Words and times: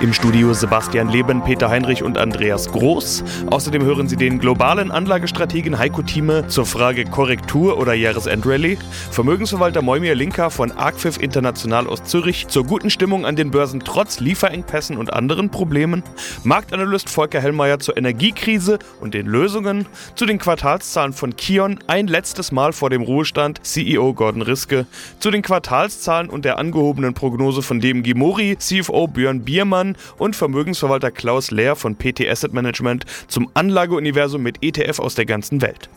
Im 0.00 0.12
Studio 0.12 0.54
Sebastian 0.54 1.08
Leben, 1.08 1.42
Peter 1.42 1.68
Heinrich 1.70 2.02
und 2.02 2.18
Andreas 2.18 2.70
Groß. 2.70 3.24
Außerdem 3.50 3.82
hören 3.84 4.08
Sie 4.08 4.16
den 4.16 4.38
globalen 4.38 4.90
Anlagestrategen 4.90 5.78
Heiko 5.78 6.02
Thieme 6.02 6.46
zur 6.48 6.66
Frage 6.66 7.04
Korrektur 7.04 7.78
oder 7.78 7.94
Jahresendrallye, 7.94 8.78
Vermögensverwalter 9.10 9.82
Moimir 9.82 10.14
Linka 10.14 10.50
von 10.50 10.72
Arcfif 10.72 11.18
International 11.18 11.86
aus 11.86 12.04
Zürich 12.04 12.48
zur 12.48 12.64
guten 12.64 12.90
Stimmung 12.90 13.26
an 13.26 13.36
den 13.36 13.50
Börsen 13.50 13.80
trotz 13.80 14.20
Lieferengpässen 14.20 14.96
und 14.96 15.12
anderen 15.12 15.50
Problemen, 15.50 16.02
Marktanalyst 16.44 17.08
Volker 17.08 17.40
Hellmeier 17.40 17.78
zur 17.78 17.96
Energiekrise 17.96 18.78
und 19.00 19.14
den 19.14 19.26
Lösungen, 19.26 19.86
zu 20.14 20.26
den 20.26 20.38
Quartalszahlen 20.38 21.12
von 21.12 21.36
Kion 21.36 21.78
ein 21.86 22.06
letztes 22.06 22.52
Mal 22.52 22.72
vor 22.72 22.90
dem 22.90 23.02
Ruhestand 23.02 23.60
CEO 23.64 24.14
Gordon 24.14 24.42
Riske, 24.42 24.86
zu 25.18 25.30
den 25.30 25.42
Quartalszahlen 25.42 26.30
und 26.30 26.44
der 26.44 26.58
angehobenen 26.58 27.14
Prognose 27.14 27.62
von 27.62 27.80
DMG 27.80 28.14
Mori 28.14 28.56
CFO 28.58 29.06
Björn 29.06 29.44
Biermann 29.58 29.96
und 30.18 30.36
Vermögensverwalter 30.36 31.10
Klaus 31.10 31.50
Lehr 31.50 31.74
von 31.74 31.96
PT 31.96 32.28
Asset 32.28 32.52
Management 32.52 33.04
zum 33.26 33.50
Anlageuniversum 33.54 34.40
mit 34.40 34.58
ETF 34.62 35.00
aus 35.00 35.16
der 35.16 35.26
ganzen 35.26 35.62
Welt. 35.62 35.90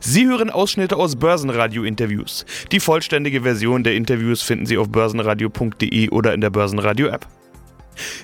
Sie 0.00 0.26
hören 0.26 0.50
Ausschnitte 0.50 0.96
aus 0.96 1.14
Börsenradio-Interviews. 1.14 2.44
Die 2.72 2.80
vollständige 2.80 3.42
Version 3.42 3.84
der 3.84 3.94
Interviews 3.94 4.42
finden 4.42 4.66
Sie 4.66 4.78
auf 4.78 4.88
börsenradio.de 4.88 6.10
oder 6.10 6.34
in 6.34 6.40
der 6.40 6.50
Börsenradio-App. 6.50 7.28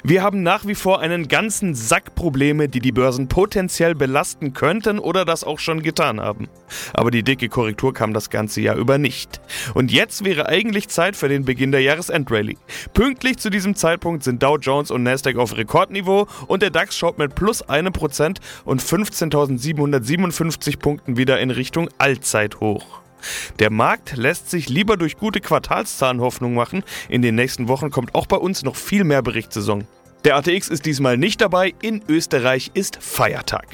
Wir 0.02 0.22
haben 0.22 0.42
nach 0.42 0.66
wie 0.66 0.74
vor 0.74 1.00
einen 1.00 1.28
ganzen 1.28 1.74
Sack 1.74 2.14
Probleme, 2.14 2.68
die 2.68 2.80
die 2.80 2.92
Börsen 2.92 3.28
potenziell 3.28 3.94
belasten 3.94 4.52
könnten 4.52 4.98
oder 4.98 5.24
das 5.24 5.44
auch 5.44 5.58
schon 5.58 5.82
getan 5.82 6.20
haben. 6.20 6.48
Aber 6.94 7.10
die 7.10 7.22
dicke 7.22 7.48
Korrektur 7.48 7.94
kam 7.94 8.12
das 8.12 8.30
ganze 8.30 8.60
Jahr 8.60 8.76
über 8.76 8.98
nicht. 8.98 9.40
Und 9.74 9.92
jetzt 9.92 10.24
wäre 10.24 10.48
eigentlich 10.48 10.88
Zeit 10.88 11.16
für 11.16 11.28
den 11.28 11.44
Beginn 11.44 11.72
der 11.72 11.82
Jahresendrallye. 11.82 12.56
Pünktlich 12.94 13.38
zu 13.38 13.50
diesem 13.50 13.74
Zeitpunkt 13.74 14.24
sind 14.24 14.42
Dow 14.42 14.58
Jones 14.58 14.90
und 14.90 15.02
Nasdaq 15.02 15.36
auf 15.36 15.56
Rekordniveau 15.56 16.26
und 16.46 16.62
der 16.62 16.70
DAX 16.70 16.96
schaut 16.96 17.18
mit 17.18 17.34
plus 17.34 17.64
1% 17.64 18.38
und 18.64 18.82
15.757 18.82 20.78
Punkten 20.78 21.16
wieder 21.16 21.40
in 21.40 21.50
Richtung 21.50 21.88
Allzeithoch. 21.98 23.07
Der 23.58 23.70
Markt 23.70 24.16
lässt 24.16 24.50
sich 24.50 24.68
lieber 24.68 24.96
durch 24.96 25.16
gute 25.16 25.40
Quartalszahlen 25.40 26.20
Hoffnung 26.20 26.54
machen. 26.54 26.84
In 27.08 27.22
den 27.22 27.34
nächsten 27.34 27.68
Wochen 27.68 27.90
kommt 27.90 28.14
auch 28.14 28.26
bei 28.26 28.36
uns 28.36 28.64
noch 28.64 28.76
viel 28.76 29.04
mehr 29.04 29.22
Berichtssaison. 29.22 29.86
Der 30.24 30.36
ATX 30.36 30.68
ist 30.68 30.86
diesmal 30.86 31.16
nicht 31.16 31.40
dabei. 31.40 31.74
In 31.80 32.02
Österreich 32.08 32.70
ist 32.74 33.02
Feiertag. 33.02 33.66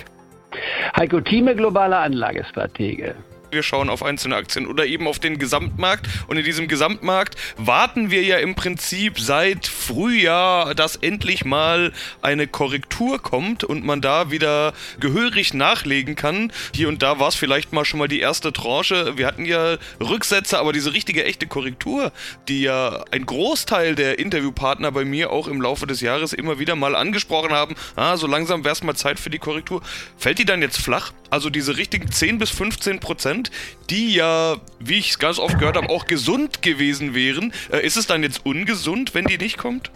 Heiko 0.97 1.21
Thieme, 1.21 1.57
globaler 1.57 2.01
Anlagestratege 2.01 3.15
wir 3.55 3.63
schauen 3.63 3.89
auf 3.89 4.03
einzelne 4.03 4.37
Aktien 4.37 4.67
oder 4.67 4.87
eben 4.87 5.07
auf 5.07 5.19
den 5.19 5.39
Gesamtmarkt. 5.39 6.09
Und 6.27 6.37
in 6.37 6.45
diesem 6.45 6.69
Gesamtmarkt 6.69 7.37
warten 7.57 8.11
wir 8.11 8.23
ja 8.23 8.39
im 8.39 8.55
Prinzip 8.55 9.19
seit 9.19 9.67
Frühjahr, 9.67 10.75
dass 10.75 10.97
endlich 10.97 11.45
mal 11.45 11.93
eine 12.23 12.47
Korrektur 12.47 13.21
kommt 13.21 13.65
und 13.65 13.85
man 13.85 14.01
da 14.01 14.31
wieder 14.31 14.73
gehörig 15.01 15.55
nachlegen 15.55 16.17
kann. 16.17 16.53
Hier 16.75 16.89
und 16.89 17.03
da 17.03 17.19
war 17.19 17.29
es 17.29 17.35
vielleicht 17.35 17.73
mal 17.73 17.85
schon 17.85 17.99
mal 17.99 18.09
die 18.09 18.21
erste 18.21 18.53
Tranche. 18.53 19.17
Wir 19.17 19.27
hatten 19.27 19.45
ja 19.45 19.77
Rücksätze, 20.01 20.59
aber 20.59 20.73
diese 20.73 20.93
richtige, 20.93 21.25
echte 21.25 21.47
Korrektur, 21.47 22.13
die 22.49 22.63
ja 22.63 23.05
ein 23.11 23.27
Großteil 23.27 23.95
der 23.95 24.19
Interviewpartner 24.19 24.93
bei 24.93 25.05
mir 25.05 25.31
auch 25.31 25.49
im 25.49 25.61
Laufe 25.61 25.87
des 25.87 26.01
Jahres 26.01 26.33
immer 26.33 26.59
wieder 26.59 26.77
mal 26.77 26.95
angesprochen 26.95 27.53
haben, 27.53 27.75
ah, 27.97 28.17
so 28.17 28.27
langsam 28.27 28.65
wäre 28.65 28.73
es 28.73 28.83
mal 28.83 28.95
Zeit 28.95 29.19
für 29.19 29.31
die 29.31 29.39
Korrektur. 29.39 29.83
Fällt 30.17 30.39
die 30.39 30.45
dann 30.45 30.63
jetzt 30.63 30.81
flach? 30.81 31.13
Also 31.31 31.51
diese 31.51 31.77
richtigen 31.77 32.11
10 32.11 32.39
bis 32.39 32.51
15 32.51 33.01
Prozent, 33.01 33.44
die 33.91 34.15
ja, 34.15 34.57
wie 34.81 34.99
ich 34.99 35.11
es 35.11 35.19
ganz 35.19 35.39
oft 35.39 35.59
gehört 35.59 35.77
habe, 35.77 35.89
auch 35.89 36.07
gesund 36.07 36.63
gewesen 36.63 37.15
wären. 37.15 37.53
Äh, 37.71 37.85
ist 37.85 37.97
es 37.97 38.07
dann 38.07 38.23
jetzt 38.23 38.45
ungesund, 38.45 39.15
wenn 39.15 39.25
die 39.25 39.39
nicht 39.39 39.59
kommt? 39.59 39.91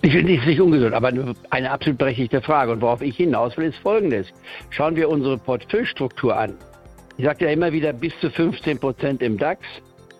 Ich 0.00 0.12
finde 0.12 0.36
es 0.36 0.46
nicht 0.46 0.60
ungesund, 0.60 0.94
aber 0.94 1.12
eine 1.50 1.70
absolut 1.70 1.98
berechtigte 1.98 2.40
Frage. 2.40 2.72
Und 2.72 2.80
worauf 2.80 3.02
ich 3.02 3.16
hinaus 3.16 3.56
will, 3.56 3.68
ist 3.68 3.78
folgendes. 3.78 4.28
Schauen 4.70 4.96
wir 4.96 5.08
unsere 5.08 5.36
Portfoliostruktur 5.36 6.36
an. 6.36 6.54
Ich 7.18 7.24
sagte 7.24 7.46
ja 7.46 7.50
immer 7.50 7.72
wieder 7.72 7.92
bis 7.92 8.12
zu 8.20 8.30
15 8.30 8.78
Prozent 8.78 9.22
im 9.22 9.36
DAX, 9.38 9.60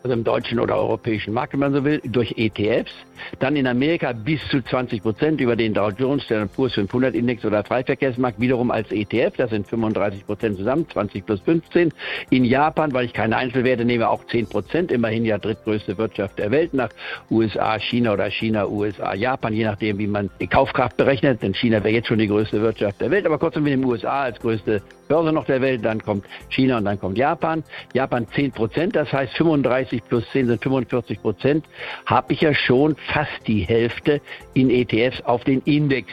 also 0.02 0.14
im 0.14 0.24
deutschen 0.24 0.60
oder 0.60 0.76
europäischen 0.76 1.34
Markt, 1.34 1.52
wenn 1.52 1.60
man 1.60 1.72
so 1.72 1.84
will, 1.84 2.00
durch 2.04 2.34
ETFs. 2.36 2.92
Dann 3.40 3.56
in 3.56 3.66
Amerika 3.66 4.12
bis 4.12 4.40
zu 4.48 4.62
20 4.62 5.02
Prozent 5.02 5.40
über 5.40 5.56
den 5.56 5.74
Dow 5.74 5.90
Jones, 5.90 6.26
der 6.28 6.46
Purs 6.46 6.74
500 6.74 7.14
Index 7.14 7.44
oder 7.44 7.64
Freiverkehrsmarkt 7.64 8.40
wiederum 8.40 8.70
als 8.70 8.90
ETF. 8.90 9.36
Das 9.36 9.50
sind 9.50 9.66
35 9.66 10.24
Prozent 10.26 10.56
zusammen, 10.56 10.86
20 10.88 11.26
plus 11.26 11.40
15. 11.40 11.92
In 12.30 12.44
Japan, 12.44 12.92
weil 12.92 13.06
ich 13.06 13.12
keine 13.12 13.36
Einzelwerte 13.36 13.84
nehme, 13.84 14.08
auch 14.08 14.24
10 14.26 14.46
Prozent. 14.46 14.92
Immerhin 14.92 15.24
ja 15.24 15.38
drittgrößte 15.38 15.98
Wirtschaft 15.98 16.38
der 16.38 16.50
Welt 16.50 16.74
nach 16.74 16.90
USA, 17.30 17.78
China 17.78 18.12
oder 18.12 18.30
China, 18.30 18.66
USA, 18.66 19.14
Japan, 19.14 19.52
je 19.52 19.64
nachdem, 19.64 19.98
wie 19.98 20.06
man 20.06 20.30
die 20.40 20.46
Kaufkraft 20.46 20.96
berechnet. 20.96 21.42
Denn 21.42 21.54
China 21.54 21.78
wäre 21.82 21.94
jetzt 21.94 22.08
schon 22.08 22.18
die 22.18 22.28
größte 22.28 22.60
Wirtschaft 22.62 23.00
der 23.00 23.10
Welt. 23.10 23.26
Aber 23.26 23.38
kurzum 23.38 23.64
mit 23.64 23.72
den 23.72 23.84
USA 23.84 24.22
als 24.22 24.38
größte 24.38 24.82
Börse 25.08 25.32
noch 25.32 25.46
der 25.46 25.60
Welt. 25.60 25.84
Dann 25.84 26.02
kommt 26.02 26.24
China 26.50 26.78
und 26.78 26.84
dann 26.84 27.00
kommt 27.00 27.18
Japan. 27.18 27.64
Japan 27.94 28.26
10 28.28 28.52
Prozent, 28.52 28.96
das 28.96 29.12
heißt 29.12 29.34
35 29.34 30.02
plus 30.04 30.24
10 30.32 30.46
sind 30.46 30.62
45 30.62 31.20
Prozent. 31.20 31.66
Habe 32.06 32.32
ich 32.32 32.40
ja 32.42 32.54
schon 32.54 32.96
fast 33.12 33.46
die 33.46 33.60
Hälfte 33.60 34.20
in 34.54 34.70
ETFs 34.70 35.20
auf 35.22 35.44
den 35.44 35.60
Index 35.62 36.12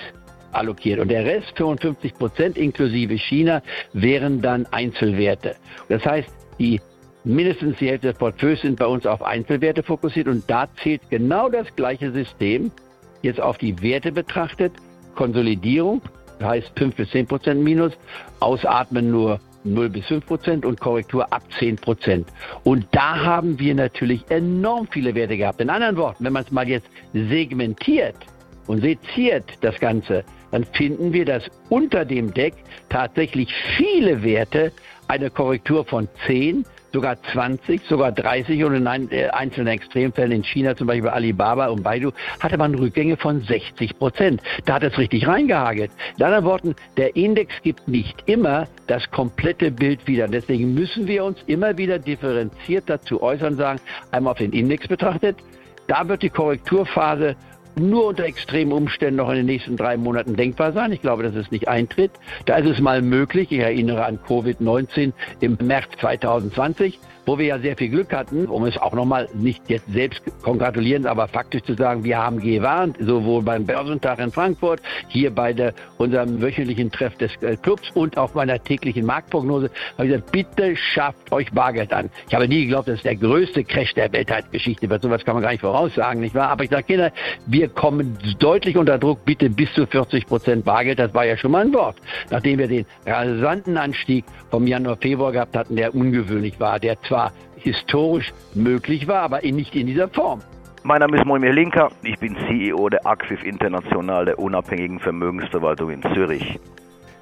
allokiert. 0.52 1.00
Und 1.00 1.10
der 1.10 1.26
Rest, 1.26 1.54
55 1.58 2.14
Prozent 2.14 2.58
inklusive 2.58 3.18
China, 3.18 3.62
wären 3.94 4.42
dann 4.42 4.66
Einzelwerte. 4.68 5.56
Das 5.90 6.06
heißt, 6.06 6.30
die 6.58 6.80
mindestens 7.26 7.78
die 7.80 7.90
Hälfte 7.90 8.10
des 8.10 8.18
Portfolios 8.18 8.62
sind 8.62 8.80
bei 8.80 8.86
uns 8.86 9.06
auf 9.06 9.22
Einzelwerte 9.22 9.84
fokussiert 9.84 10.28
und 10.28 10.50
da 10.50 10.68
zählt 10.82 11.02
genau 11.10 11.50
das 11.50 11.68
gleiche 11.76 12.12
System 12.12 12.72
jetzt 13.22 13.42
auf 13.42 13.58
die 13.58 13.82
Werte 13.82 14.12
betrachtet. 14.12 14.74
Konsolidierung, 15.16 16.02
heißt 16.42 16.72
5 16.78 16.96
bis 16.96 17.10
10 17.12 17.28
Prozent 17.28 17.64
Minus, 17.64 17.94
Ausatmen 18.40 19.12
nur 19.12 19.40
0 19.64 19.90
bis 19.90 20.06
5 20.06 20.26
Prozent 20.26 20.66
und 20.66 20.80
Korrektur 20.80 21.32
ab 21.34 21.44
10 21.60 21.78
Prozent. 21.78 22.28
Und 22.64 22.86
da 22.92 23.24
haben 23.24 23.60
wir 23.60 23.76
natürlich 23.76 24.24
enorm 24.30 24.88
viele 24.88 25.16
Werte 25.16 25.38
gehabt. 25.38 25.60
In 25.62 25.70
anderen 25.70 25.98
Worten, 25.98 26.24
wenn 26.24 26.34
man 26.34 26.44
es 26.44 26.52
mal 26.52 26.68
jetzt 26.68 26.88
segmentiert 27.14 28.16
und 28.68 28.82
seziert 28.82 29.46
das 29.62 29.80
Ganze, 29.80 30.24
dann 30.52 30.64
finden 30.64 31.12
wir, 31.12 31.26
dass 31.26 31.50
unter 31.70 32.06
dem 32.06 32.34
Deck 32.34 32.54
tatsächlich 32.90 33.54
viele 33.78 34.24
Werte 34.24 34.72
eine 35.08 35.30
Korrektur 35.30 35.86
von 35.86 36.08
10 36.28 36.66
sogar 36.96 37.18
20, 37.34 37.82
sogar 37.90 38.14
30 38.14 38.64
und 38.64 38.74
in 38.74 39.12
äh, 39.12 39.28
einzelnen 39.28 39.68
Extremfällen 39.68 40.32
in 40.32 40.44
China, 40.44 40.76
zum 40.76 40.88
Beispiel 40.88 41.10
Alibaba 41.10 41.68
und 41.68 41.84
Baidu, 41.84 42.12
hatte 42.40 42.58
man 42.58 42.74
Rückgänge 42.74 43.18
von 43.18 43.42
60 43.42 44.00
Prozent. 44.00 44.42
Da 44.66 44.76
hat 44.76 44.84
es 44.84 44.98
richtig 44.98 45.28
reingehagelt. 45.28 45.92
In 46.18 46.24
anderen 46.24 46.46
Worten, 46.46 46.76
der 46.96 47.16
Index 47.18 47.54
gibt 47.64 47.86
nicht 47.90 48.24
immer 48.28 48.68
das 48.88 49.10
komplette 49.12 49.72
Bild 49.72 50.08
wieder. 50.08 50.30
Deswegen 50.30 50.74
müssen 50.74 51.06
wir 51.06 51.26
uns 51.26 51.38
immer 51.48 51.78
wieder 51.78 52.00
differenziert 52.00 52.86
dazu 52.88 53.22
äußern, 53.22 53.58
sagen, 53.58 53.80
einmal 54.12 54.32
auf 54.32 54.38
den 54.38 54.54
Index 54.54 54.88
betrachtet, 54.88 55.36
da 55.88 56.08
wird 56.08 56.24
die 56.24 56.30
Korrekturphase 56.30 57.36
nur 57.76 58.08
unter 58.08 58.26
extremen 58.26 58.72
Umständen 58.72 59.18
noch 59.18 59.30
in 59.30 59.36
den 59.36 59.46
nächsten 59.46 59.78
drei 59.78 59.98
Monaten 59.98 60.36
denkbar 60.36 60.74
sein. 60.74 60.92
Ich 60.92 61.02
glaube, 61.02 61.24
dass 61.24 61.36
es 61.36 61.52
nicht 61.52 61.68
eintritt. 61.68 62.12
Da 62.46 62.58
ist 62.58 62.70
es 62.70 62.80
mal 62.80 63.02
möglich. 63.02 63.52
Ich 63.52 63.60
erinnere 63.60 64.06
an 64.06 64.20
Covid-19 64.20 65.14
im 65.40 65.58
März 65.62 65.90
2020 66.00 67.00
wo 67.26 67.38
wir 67.38 67.46
ja 67.46 67.60
sehr 67.60 67.76
viel 67.76 67.90
Glück 67.90 68.14
hatten, 68.14 68.46
um 68.48 68.66
es 68.66 68.78
auch 68.78 68.94
nochmal 68.94 69.28
nicht 69.34 69.70
jetzt 69.70 69.92
selbst 69.92 70.22
kongratulierend, 70.44 71.08
aber 71.08 71.28
faktisch 71.28 71.64
zu 71.64 71.74
sagen, 71.74 72.04
wir 72.04 72.18
haben 72.18 72.40
gewarnt, 72.40 72.98
sowohl 73.00 73.42
beim 73.42 73.66
Börsentag 73.66 74.20
in 74.20 74.32
Frankfurt, 74.32 74.82
hier 75.08 75.32
bei 75.32 75.54
der, 75.54 75.74
unserem 75.98 76.42
wöchentlichen 76.42 76.92
Treff 76.92 77.16
des 77.18 77.32
äh, 77.42 77.58
Clubs 77.58 77.90
und 77.94 78.18
auch 78.18 78.34
meiner 78.34 78.62
täglichen 78.64 79.06
Marktprognose, 79.06 79.70
habe 79.98 80.08
ich 80.08 80.14
gesagt, 80.14 80.32
bitte 80.32 80.76
schafft 80.76 81.32
euch 81.32 81.52
Bargeld 81.52 81.94
an. 81.94 82.10
Ich 82.28 82.36
habe 82.36 82.48
nie 82.48 82.62
geglaubt, 82.62 82.88
dass 82.88 82.98
es 82.98 83.04
der 83.04 83.16
größte 83.16 83.64
Crash 83.64 83.94
der 83.94 84.12
Weltheitsgeschichte 84.12 84.90
wird. 84.90 85.02
Sowas 85.02 85.24
kann 85.26 85.36
man 85.36 85.44
gar 85.44 85.52
nicht 85.52 85.62
voraussagen, 85.62 86.22
nicht 86.22 86.36
wahr? 86.36 86.50
Aber 86.50 86.64
ich 86.64 86.70
sage, 86.70 86.84
Kinder, 86.84 87.12
wir 87.48 87.70
kommen 87.70 88.18
deutlich 88.40 88.78
unter 88.78 88.98
Druck, 88.98 89.26
bitte 89.26 89.50
bis 89.50 89.74
zu 89.74 89.86
40 89.88 90.28
Prozent 90.28 90.66
Bargeld. 90.66 91.00
Das 91.00 91.14
war 91.14 91.26
ja 91.26 91.38
schon 91.38 91.52
mal 91.52 91.66
ein 91.66 91.74
Wort. 91.74 91.98
Nachdem 92.30 92.60
wir 92.60 92.68
den 92.68 92.86
rasanten 93.06 93.78
Anstieg 93.78 94.26
vom 94.52 94.68
Januar, 94.68 94.98
Februar 94.98 95.32
gehabt 95.32 95.56
hatten, 95.56 95.76
der 95.76 95.96
ungewöhnlich 95.96 96.60
war, 96.60 96.80
der 96.80 97.02
zwar 97.04 97.15
zwar 97.16 97.32
historisch 97.56 98.34
möglich 98.54 99.08
war, 99.08 99.22
aber 99.22 99.42
nicht 99.42 99.74
in 99.76 99.88
dieser 99.88 100.10
Form. 100.10 100.42
Mein 100.84 101.00
Name 101.00 101.18
ist 101.18 101.26
Moimir 101.26 101.54
Linker, 101.54 101.90
ich 102.04 102.20
bin 102.20 102.36
CEO 102.48 102.90
der 102.90 103.06
Acquif 103.06 103.44
International 103.44 104.26
der 104.26 104.38
unabhängigen 104.38 105.00
Vermögensverwaltung 105.00 105.92
in 105.92 106.02
Zürich. 106.14 106.60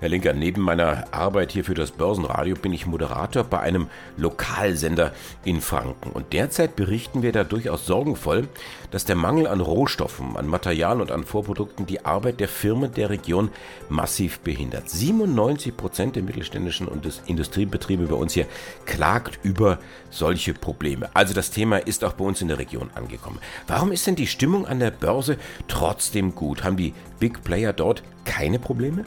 Herr 0.03 0.09
Linker, 0.09 0.33
neben 0.33 0.61
meiner 0.61 1.05
Arbeit 1.13 1.53
hier 1.53 1.63
für 1.63 1.75
das 1.75 1.91
Börsenradio 1.91 2.57
bin 2.57 2.73
ich 2.73 2.85
Moderator 2.85 3.45
bei 3.45 3.61
einem 3.61 3.87
Lokalsender 4.17 5.13
in 5.45 5.61
Franken. 5.61 6.11
Und 6.11 6.33
derzeit 6.33 6.75
berichten 6.75 7.21
wir 7.21 7.31
da 7.31 7.45
durchaus 7.45 7.85
sorgenvoll, 7.85 8.49
dass 8.91 9.05
der 9.05 9.15
Mangel 9.15 9.47
an 9.47 9.61
Rohstoffen, 9.61 10.35
an 10.35 10.45
Material 10.45 10.99
und 10.99 11.09
an 11.09 11.23
Vorprodukten 11.23 11.85
die 11.85 12.03
Arbeit 12.03 12.41
der 12.41 12.49
Firmen 12.49 12.93
der 12.93 13.11
Region 13.11 13.49
massiv 13.87 14.41
behindert. 14.41 14.89
97 14.89 15.77
Prozent 15.77 16.17
der 16.17 16.23
mittelständischen 16.23 16.89
und 16.89 17.05
des 17.05 17.21
Industriebetriebe 17.25 18.07
bei 18.07 18.15
uns 18.15 18.33
hier 18.33 18.47
klagt 18.85 19.39
über 19.43 19.79
solche 20.09 20.53
Probleme. 20.53 21.11
Also 21.13 21.33
das 21.33 21.49
Thema 21.49 21.77
ist 21.77 22.03
auch 22.03 22.11
bei 22.11 22.25
uns 22.25 22.41
in 22.41 22.49
der 22.49 22.59
Region 22.59 22.89
angekommen. 22.93 23.39
Warum 23.67 23.93
ist 23.93 24.05
denn 24.05 24.17
die 24.17 24.27
Stimmung 24.27 24.67
an 24.67 24.79
der 24.79 24.91
Börse 24.91 25.37
trotzdem 25.69 26.35
gut? 26.35 26.65
Haben 26.65 26.75
die 26.75 26.93
Big 27.21 27.45
Player 27.45 27.71
dort 27.71 28.03
keine 28.25 28.59
Probleme? 28.59 29.05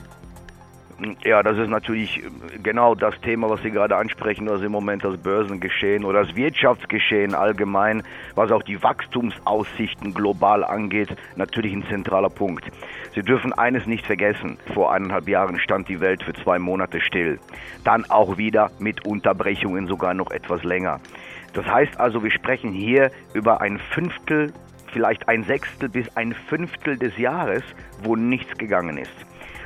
Ja, 1.25 1.43
das 1.43 1.59
ist 1.59 1.69
natürlich 1.69 2.23
genau 2.63 2.95
das 2.95 3.21
Thema, 3.21 3.51
was 3.51 3.61
Sie 3.61 3.71
gerade 3.71 3.97
ansprechen, 3.97 4.49
was 4.49 4.63
im 4.63 4.73
Moment 4.73 5.05
das 5.05 5.19
Börsengeschehen 5.19 6.07
oder 6.07 6.25
das 6.25 6.35
Wirtschaftsgeschehen 6.35 7.35
allgemein, 7.35 8.03
was 8.35 8.51
auch 8.51 8.63
die 8.63 8.83
Wachstumsaussichten 8.83 10.15
global 10.15 10.65
angeht, 10.65 11.15
natürlich 11.37 11.75
ein 11.75 11.85
zentraler 11.85 12.31
Punkt. 12.31 12.65
Sie 13.15 13.21
dürfen 13.21 13.53
eines 13.53 13.85
nicht 13.85 14.07
vergessen. 14.07 14.57
Vor 14.73 14.91
eineinhalb 14.91 15.29
Jahren 15.29 15.59
stand 15.59 15.87
die 15.91 16.01
Welt 16.01 16.23
für 16.23 16.33
zwei 16.33 16.59
Monate 16.59 17.03
still. 17.03 17.39
Dann 17.85 18.07
auch 18.09 18.39
wieder 18.39 18.71
mit 18.79 19.05
Unterbrechungen 19.05 19.89
sogar 19.89 20.15
noch 20.15 20.31
etwas 20.31 20.65
länger. 20.65 21.01
Das 21.53 21.67
heißt 21.67 22.01
also, 22.01 22.23
wir 22.23 22.31
sprechen 22.31 22.73
hier 22.73 23.11
über 23.35 23.61
ein 23.61 23.79
Fünftel, 23.79 24.55
vielleicht 24.93 25.29
ein 25.29 25.45
Sechstel 25.45 25.91
bis 25.91 26.09
ein 26.17 26.33
Fünftel 26.33 26.97
des 26.97 27.19
Jahres, 27.19 27.63
wo 28.03 28.17
nichts 28.17 28.57
gegangen 28.57 28.97
ist. 28.97 29.13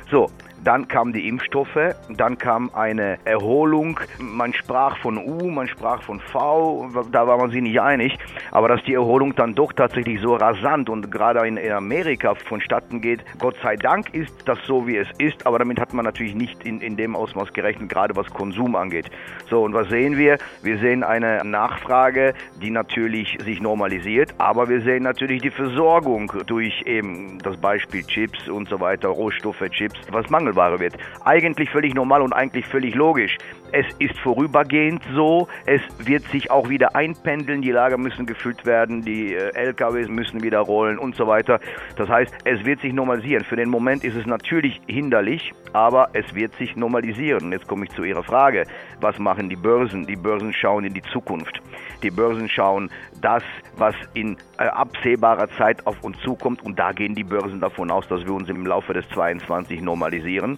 So, 0.09 0.29
dann 0.63 0.87
kamen 0.87 1.13
die 1.13 1.27
Impfstoffe, 1.27 1.95
dann 2.09 2.37
kam 2.37 2.69
eine 2.73 3.17
Erholung. 3.25 3.99
Man 4.19 4.53
sprach 4.53 4.97
von 4.97 5.17
U, 5.17 5.49
man 5.49 5.67
sprach 5.67 6.03
von 6.03 6.19
V, 6.19 6.89
da 7.11 7.27
war 7.27 7.37
man 7.37 7.49
sich 7.49 7.61
nicht 7.61 7.81
einig. 7.81 8.17
Aber 8.51 8.67
dass 8.67 8.83
die 8.83 8.93
Erholung 8.93 9.35
dann 9.35 9.55
doch 9.55 9.73
tatsächlich 9.73 10.21
so 10.21 10.35
rasant 10.35 10.89
und 10.89 11.11
gerade 11.11 11.47
in 11.47 11.59
Amerika 11.71 12.35
vonstatten 12.35 13.01
geht, 13.01 13.23
Gott 13.39 13.55
sei 13.63 13.75
Dank 13.75 14.13
ist 14.13 14.33
das 14.45 14.59
so, 14.65 14.87
wie 14.87 14.97
es 14.97 15.07
ist. 15.17 15.45
Aber 15.47 15.59
damit 15.59 15.79
hat 15.79 15.93
man 15.93 16.05
natürlich 16.05 16.35
nicht 16.35 16.63
in, 16.63 16.81
in 16.81 16.95
dem 16.95 17.15
Ausmaß 17.15 17.53
gerechnet, 17.53 17.89
gerade 17.89 18.15
was 18.15 18.29
Konsum 18.29 18.75
angeht. 18.75 19.09
So, 19.49 19.63
und 19.63 19.73
was 19.73 19.89
sehen 19.89 20.17
wir? 20.17 20.37
Wir 20.61 20.77
sehen 20.77 21.03
eine 21.03 21.43
Nachfrage, 21.43 22.33
die 22.61 22.69
natürlich 22.69 23.37
sich 23.43 23.61
normalisiert, 23.61 24.33
aber 24.37 24.69
wir 24.69 24.81
sehen 24.81 25.03
natürlich 25.03 25.41
die 25.41 25.49
Versorgung 25.49 26.31
durch 26.45 26.83
eben 26.85 27.39
das 27.39 27.57
Beispiel 27.57 28.03
Chips 28.03 28.47
und 28.47 28.69
so 28.69 28.79
weiter, 28.79 29.09
Rohstoffe, 29.09 29.63
Chips, 29.71 29.99
was 30.11 30.29
mangelt 30.29 30.50
Mangelware 30.51 30.79
wird. 30.79 30.97
Eigentlich 31.23 31.69
völlig 31.69 31.93
normal 31.93 32.21
und 32.21 32.33
eigentlich 32.33 32.65
völlig 32.65 32.95
logisch. 32.95 33.37
Es 33.71 33.85
ist 33.99 34.17
vorübergehend 34.19 35.01
so, 35.15 35.47
es 35.65 35.81
wird 35.99 36.23
sich 36.25 36.51
auch 36.51 36.67
wieder 36.67 36.95
einpendeln, 36.95 37.61
die 37.61 37.71
Lager 37.71 37.97
müssen 37.97 38.25
gefüllt 38.25 38.65
werden, 38.65 39.01
die 39.01 39.33
äh, 39.33 39.53
LKWs 39.53 40.09
müssen 40.09 40.43
wieder 40.43 40.59
rollen 40.59 40.99
und 40.99 41.15
so 41.15 41.25
weiter. 41.25 41.59
Das 41.95 42.09
heißt, 42.09 42.33
es 42.43 42.65
wird 42.65 42.81
sich 42.81 42.91
normalisieren. 42.91 43.45
Für 43.45 43.55
den 43.55 43.69
Moment 43.69 44.03
ist 44.03 44.15
es 44.15 44.25
natürlich 44.25 44.81
hinderlich, 44.87 45.53
aber 45.71 46.09
es 46.13 46.35
wird 46.35 46.53
sich 46.55 46.75
normalisieren. 46.75 47.51
Jetzt 47.51 47.67
komme 47.67 47.85
ich 47.85 47.91
zu 47.91 48.03
Ihrer 48.03 48.23
Frage. 48.23 48.65
Was 48.99 49.17
machen 49.19 49.49
die 49.49 49.55
Börsen? 49.55 50.05
Die 50.05 50.17
Börsen 50.17 50.53
schauen 50.53 50.83
in 50.83 50.93
die 50.93 51.03
Zukunft. 51.13 51.61
Die 52.03 52.11
Börsen 52.11 52.49
schauen 52.49 52.89
das, 53.21 53.43
was 53.77 53.95
in 54.13 54.37
äh, 54.57 54.63
absehbarer 54.63 55.49
Zeit 55.57 55.85
auf 55.85 56.03
uns 56.03 56.17
zukommt. 56.19 56.63
Und 56.63 56.79
da 56.79 56.91
gehen 56.91 57.15
die 57.15 57.23
Börsen 57.23 57.59
davon 57.59 57.91
aus, 57.91 58.07
dass 58.07 58.25
wir 58.25 58.33
uns 58.33 58.49
im 58.49 58.65
Laufe 58.65 58.93
des 58.93 59.07
22 59.09 59.81
normalisieren 59.81 60.57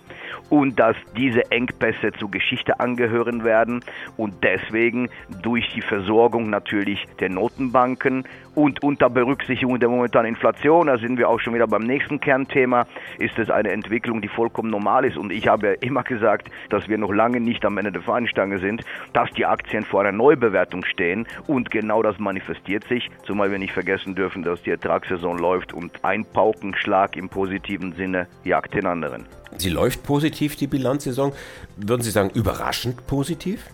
und 0.49 0.79
dass 0.79 0.95
diese 1.17 1.51
Engpässe 1.51 2.11
zur 2.19 2.31
Geschichte 2.31 2.79
angehören 2.79 3.43
werden 3.43 3.83
und 4.17 4.43
deswegen 4.43 5.09
durch 5.41 5.71
die 5.73 5.81
Versorgung 5.81 6.49
natürlich 6.49 7.05
der 7.19 7.29
Notenbanken 7.29 8.23
und 8.55 8.83
unter 8.83 9.09
Berücksichtigung 9.09 9.79
der 9.79 9.89
momentanen 9.89 10.29
Inflation, 10.29 10.87
da 10.87 10.97
sind 10.97 11.17
wir 11.17 11.29
auch 11.29 11.39
schon 11.39 11.53
wieder 11.53 11.67
beim 11.67 11.83
nächsten 11.83 12.19
Kernthema, 12.19 12.85
ist 13.19 13.37
es 13.39 13.49
eine 13.49 13.71
Entwicklung, 13.71 14.21
die 14.21 14.27
vollkommen 14.27 14.69
normal 14.69 15.05
ist. 15.05 15.17
Und 15.17 15.31
ich 15.31 15.47
habe 15.47 15.73
immer 15.81 16.03
gesagt, 16.03 16.49
dass 16.69 16.87
wir 16.87 16.97
noch 16.97 17.11
lange 17.11 17.39
nicht 17.39 17.65
am 17.65 17.77
Ende 17.77 17.91
der 17.91 18.01
Fahnenstange 18.01 18.59
sind, 18.59 18.83
dass 19.13 19.29
die 19.31 19.45
Aktien 19.45 19.83
vor 19.83 20.01
einer 20.01 20.11
Neubewertung 20.11 20.85
stehen. 20.85 21.27
Und 21.47 21.71
genau 21.71 22.01
das 22.01 22.19
manifestiert 22.19 22.83
sich, 22.85 23.09
zumal 23.25 23.51
wir 23.51 23.59
nicht 23.59 23.73
vergessen 23.73 24.15
dürfen, 24.15 24.43
dass 24.43 24.61
die 24.63 24.71
Ertragssaison 24.71 25.37
läuft 25.37 25.73
und 25.73 25.91
ein 26.03 26.25
Paukenschlag 26.25 27.15
im 27.15 27.29
positiven 27.29 27.93
Sinne 27.93 28.27
jagt 28.43 28.73
den 28.73 28.85
anderen. 28.85 29.25
Sie 29.57 29.69
läuft 29.69 30.03
positiv, 30.03 30.55
die 30.55 30.67
Bilanzsaison. 30.67 31.31
Würden 31.77 32.01
Sie 32.01 32.11
sagen, 32.11 32.31
überraschend 32.33 33.05
positiv? 33.07 33.65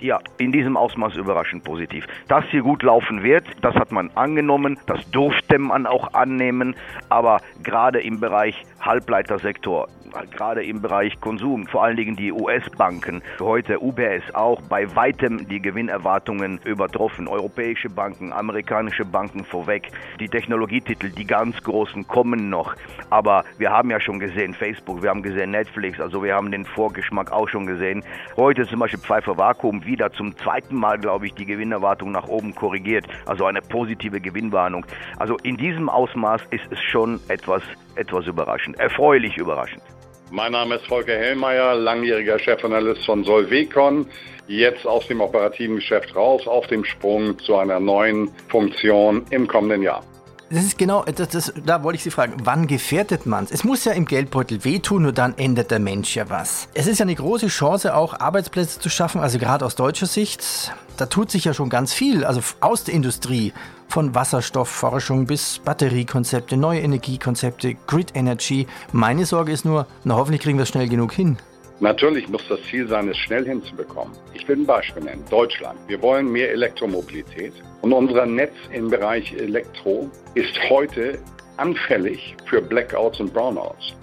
Ja, 0.00 0.18
in 0.38 0.50
diesem 0.50 0.78
Ausmaß 0.78 1.16
überraschend 1.16 1.62
positiv. 1.62 2.06
Dass 2.26 2.44
hier 2.46 2.62
gut 2.62 2.82
laufen 2.82 3.22
wird, 3.22 3.44
das 3.60 3.74
hat 3.74 3.92
man 3.92 4.10
angenommen, 4.14 4.78
das 4.86 5.08
durfte 5.10 5.58
man 5.58 5.86
auch 5.86 6.14
annehmen, 6.14 6.74
aber 7.10 7.40
gerade 7.62 8.00
im 8.00 8.18
Bereich 8.18 8.62
Halbleitersektor, 8.80 9.88
gerade 10.30 10.64
im 10.64 10.80
Bereich 10.80 11.20
Konsum, 11.20 11.66
vor 11.66 11.84
allen 11.84 11.96
Dingen 11.96 12.16
die 12.16 12.32
US-Banken, 12.32 13.22
heute 13.40 13.82
UBS 13.82 14.34
auch 14.34 14.60
bei 14.62 14.94
weitem 14.94 15.48
die 15.48 15.60
Gewinnerwartungen 15.60 16.58
übertroffen. 16.64 17.28
Europäische 17.28 17.88
Banken, 17.88 18.32
amerikanische 18.32 19.04
Banken 19.04 19.44
vorweg. 19.44 19.90
Die 20.18 20.28
Technologietitel, 20.28 21.10
die 21.10 21.26
ganz 21.26 21.62
großen 21.62 22.06
kommen 22.06 22.48
noch. 22.50 22.74
Aber 23.10 23.44
wir 23.58 23.70
haben 23.70 23.90
ja 23.90 24.00
schon 24.00 24.18
gesehen 24.18 24.54
Facebook, 24.54 25.02
wir 25.02 25.10
haben 25.10 25.22
gesehen 25.22 25.50
Netflix, 25.50 26.00
also 26.00 26.22
wir 26.22 26.34
haben 26.34 26.50
den 26.50 26.64
Vorgeschmack 26.64 27.30
auch 27.32 27.48
schon 27.48 27.66
gesehen. 27.66 28.02
Heute 28.36 28.66
zum 28.66 28.80
Beispiel 28.80 29.00
Pfeiffer 29.00 29.36
Vakuum 29.36 29.84
wieder 29.90 30.12
zum 30.12 30.36
zweiten 30.38 30.76
Mal, 30.76 30.98
glaube 30.98 31.26
ich, 31.26 31.34
die 31.34 31.44
Gewinnerwartung 31.44 32.12
nach 32.12 32.28
oben 32.28 32.54
korrigiert. 32.54 33.06
Also 33.26 33.44
eine 33.44 33.60
positive 33.60 34.20
Gewinnwarnung. 34.20 34.86
Also 35.18 35.36
in 35.42 35.56
diesem 35.56 35.88
Ausmaß 35.88 36.42
ist 36.50 36.64
es 36.70 36.78
schon 36.78 37.20
etwas, 37.28 37.62
etwas 37.96 38.26
überraschend, 38.26 38.78
erfreulich 38.78 39.36
überraschend. 39.36 39.82
Mein 40.30 40.52
Name 40.52 40.76
ist 40.76 40.86
Volker 40.86 41.16
Hellmeier, 41.16 41.74
langjähriger 41.74 42.38
Chefanalyst 42.38 43.04
von 43.04 43.24
Solvecon, 43.24 44.06
jetzt 44.46 44.86
aus 44.86 45.08
dem 45.08 45.20
operativen 45.20 45.76
Geschäft 45.76 46.14
raus, 46.14 46.46
auf 46.46 46.68
dem 46.68 46.84
Sprung 46.84 47.36
zu 47.40 47.56
einer 47.56 47.80
neuen 47.80 48.30
Funktion 48.48 49.24
im 49.30 49.48
kommenden 49.48 49.82
Jahr. 49.82 50.04
Das 50.52 50.64
ist 50.64 50.78
genau, 50.78 51.04
das, 51.04 51.28
das, 51.28 51.52
da 51.64 51.84
wollte 51.84 51.98
ich 51.98 52.02
Sie 52.02 52.10
fragen, 52.10 52.34
wann 52.42 52.66
gefährdet 52.66 53.24
man 53.24 53.44
es? 53.44 53.52
Es 53.52 53.62
muss 53.62 53.84
ja 53.84 53.92
im 53.92 54.04
Geldbeutel 54.04 54.64
wehtun, 54.64 55.02
nur 55.02 55.12
dann 55.12 55.38
ändert 55.38 55.70
der 55.70 55.78
Mensch 55.78 56.16
ja 56.16 56.28
was. 56.28 56.66
Es 56.74 56.88
ist 56.88 56.98
ja 56.98 57.04
eine 57.04 57.14
große 57.14 57.46
Chance, 57.46 57.94
auch 57.94 58.18
Arbeitsplätze 58.18 58.80
zu 58.80 58.88
schaffen, 58.88 59.20
also 59.20 59.38
gerade 59.38 59.64
aus 59.64 59.76
deutscher 59.76 60.06
Sicht. 60.06 60.74
Da 60.96 61.06
tut 61.06 61.30
sich 61.30 61.44
ja 61.44 61.54
schon 61.54 61.70
ganz 61.70 61.92
viel, 61.92 62.24
also 62.24 62.40
aus 62.58 62.82
der 62.82 62.94
Industrie, 62.94 63.52
von 63.86 64.14
Wasserstoffforschung 64.14 65.26
bis 65.26 65.60
Batteriekonzepte, 65.60 66.56
neue 66.56 66.80
Energiekonzepte, 66.80 67.76
Grid 67.86 68.16
Energy. 68.16 68.66
Meine 68.92 69.26
Sorge 69.26 69.52
ist 69.52 69.64
nur, 69.64 69.86
na 70.02 70.16
hoffentlich 70.16 70.42
kriegen 70.42 70.58
wir 70.58 70.64
es 70.64 70.68
schnell 70.68 70.88
genug 70.88 71.12
hin. 71.12 71.38
Natürlich 71.80 72.28
muss 72.28 72.46
das 72.46 72.62
Ziel 72.70 72.86
sein, 72.88 73.08
es 73.08 73.16
schnell 73.16 73.46
hinzubekommen. 73.46 74.12
Ich 74.34 74.46
will 74.46 74.58
ein 74.58 74.66
Beispiel 74.66 75.02
nennen. 75.02 75.24
Deutschland. 75.30 75.78
Wir 75.88 76.00
wollen 76.02 76.30
mehr 76.30 76.50
Elektromobilität. 76.50 77.54
Und 77.80 77.94
unser 77.94 78.26
Netz 78.26 78.52
im 78.70 78.90
Bereich 78.90 79.32
Elektro 79.32 80.10
ist 80.34 80.58
heute 80.68 81.18
anfällig 81.56 82.36
für 82.44 82.60
Blackouts 82.60 83.20
und 83.20 83.32
Brownouts. 83.32 83.94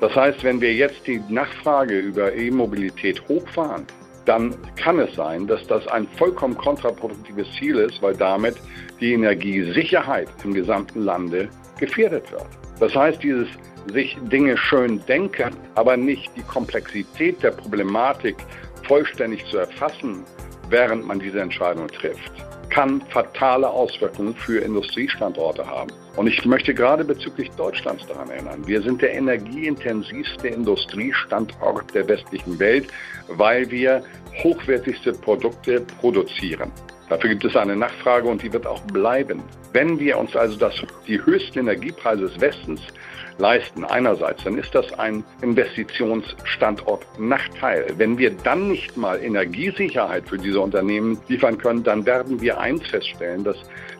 Das 0.00 0.12
heißt, 0.16 0.42
wenn 0.42 0.60
wir 0.60 0.74
jetzt 0.74 1.06
die 1.06 1.22
Nachfrage 1.28 2.00
über 2.00 2.34
E-Mobilität 2.34 3.22
hochfahren, 3.28 3.86
dann 4.24 4.54
kann 4.76 4.98
es 4.98 5.14
sein, 5.14 5.46
dass 5.46 5.64
das 5.68 5.86
ein 5.86 6.08
vollkommen 6.18 6.56
kontraproduktives 6.56 7.46
Ziel 7.58 7.78
ist, 7.78 8.02
weil 8.02 8.14
damit 8.14 8.56
die 9.00 9.12
Energiesicherheit 9.12 10.28
im 10.42 10.52
gesamten 10.52 11.04
Lande 11.04 11.48
gefährdet 11.78 12.30
wird. 12.32 12.46
Das 12.80 12.94
heißt, 12.94 13.22
dieses 13.22 13.48
sich 13.92 14.16
Dinge 14.22 14.56
schön 14.56 15.04
denken, 15.06 15.54
aber 15.74 15.96
nicht 15.96 16.30
die 16.36 16.42
Komplexität 16.42 17.42
der 17.42 17.50
Problematik 17.50 18.36
vollständig 18.86 19.44
zu 19.46 19.58
erfassen, 19.58 20.24
während 20.68 21.06
man 21.06 21.18
diese 21.18 21.40
Entscheidung 21.40 21.88
trifft, 21.88 22.32
kann 22.70 23.02
fatale 23.10 23.68
Auswirkungen 23.68 24.34
für 24.34 24.60
Industriestandorte 24.60 25.66
haben. 25.66 25.90
Und 26.16 26.26
ich 26.26 26.44
möchte 26.44 26.72
gerade 26.72 27.04
bezüglich 27.04 27.50
Deutschlands 27.52 28.06
daran 28.06 28.30
erinnern, 28.30 28.66
wir 28.66 28.80
sind 28.82 29.02
der 29.02 29.12
energieintensivste 29.14 30.48
Industriestandort 30.48 31.94
der 31.94 32.08
westlichen 32.08 32.58
Welt, 32.58 32.88
weil 33.28 33.70
wir 33.70 34.02
hochwertigste 34.42 35.12
Produkte 35.12 35.80
produzieren. 36.00 36.70
Dafür 37.08 37.30
gibt 37.30 37.44
es 37.44 37.56
eine 37.56 37.74
Nachfrage 37.74 38.28
und 38.28 38.40
die 38.40 38.52
wird 38.52 38.66
auch 38.66 38.80
bleiben. 38.82 39.42
Wenn 39.72 39.98
wir 39.98 40.16
uns 40.16 40.36
also 40.36 40.56
das, 40.56 40.74
die 41.08 41.20
höchsten 41.24 41.58
Energiepreise 41.58 42.22
des 42.22 42.40
Westens 42.40 42.80
leisten 43.38 43.84
einerseits, 43.84 44.44
dann 44.44 44.58
ist 44.58 44.74
das 44.74 44.92
ein 44.98 45.24
Investitionsstandort-Nachteil. 45.42 47.86
Wenn 47.96 48.18
wir 48.18 48.30
dann 48.30 48.68
nicht 48.68 48.96
mal 48.96 49.22
Energiesicherheit 49.22 50.28
für 50.28 50.38
diese 50.38 50.60
Unternehmen 50.60 51.18
liefern 51.28 51.58
können, 51.58 51.82
dann 51.82 52.06
werden 52.06 52.40
wir 52.40 52.58
eins 52.58 52.86
feststellen, 52.88 53.44
dass 53.44 53.56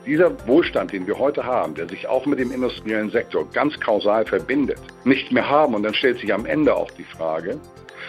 dieser 0.07 0.31
Wohlstand, 0.47 0.93
den 0.93 1.07
wir 1.07 1.19
heute 1.19 1.45
haben, 1.45 1.75
der 1.75 1.89
sich 1.89 2.09
auch 2.09 2.27
mit 2.27 2.39
dem 2.39 2.53
industriellen 2.53 3.11
Sektor 3.11 3.47
ganz 3.53 3.79
kausal 3.81 4.27
verbindet, 4.27 4.79
nicht 5.05 5.33
mehr 5.33 5.49
haben. 5.49 5.75
Und 5.75 5.83
dann 5.83 5.95
stellt 5.95 6.19
sich 6.19 6.33
am 6.33 6.47
Ende 6.47 6.75
auch 6.75 6.91
die 6.93 7.05
Frage, 7.05 7.59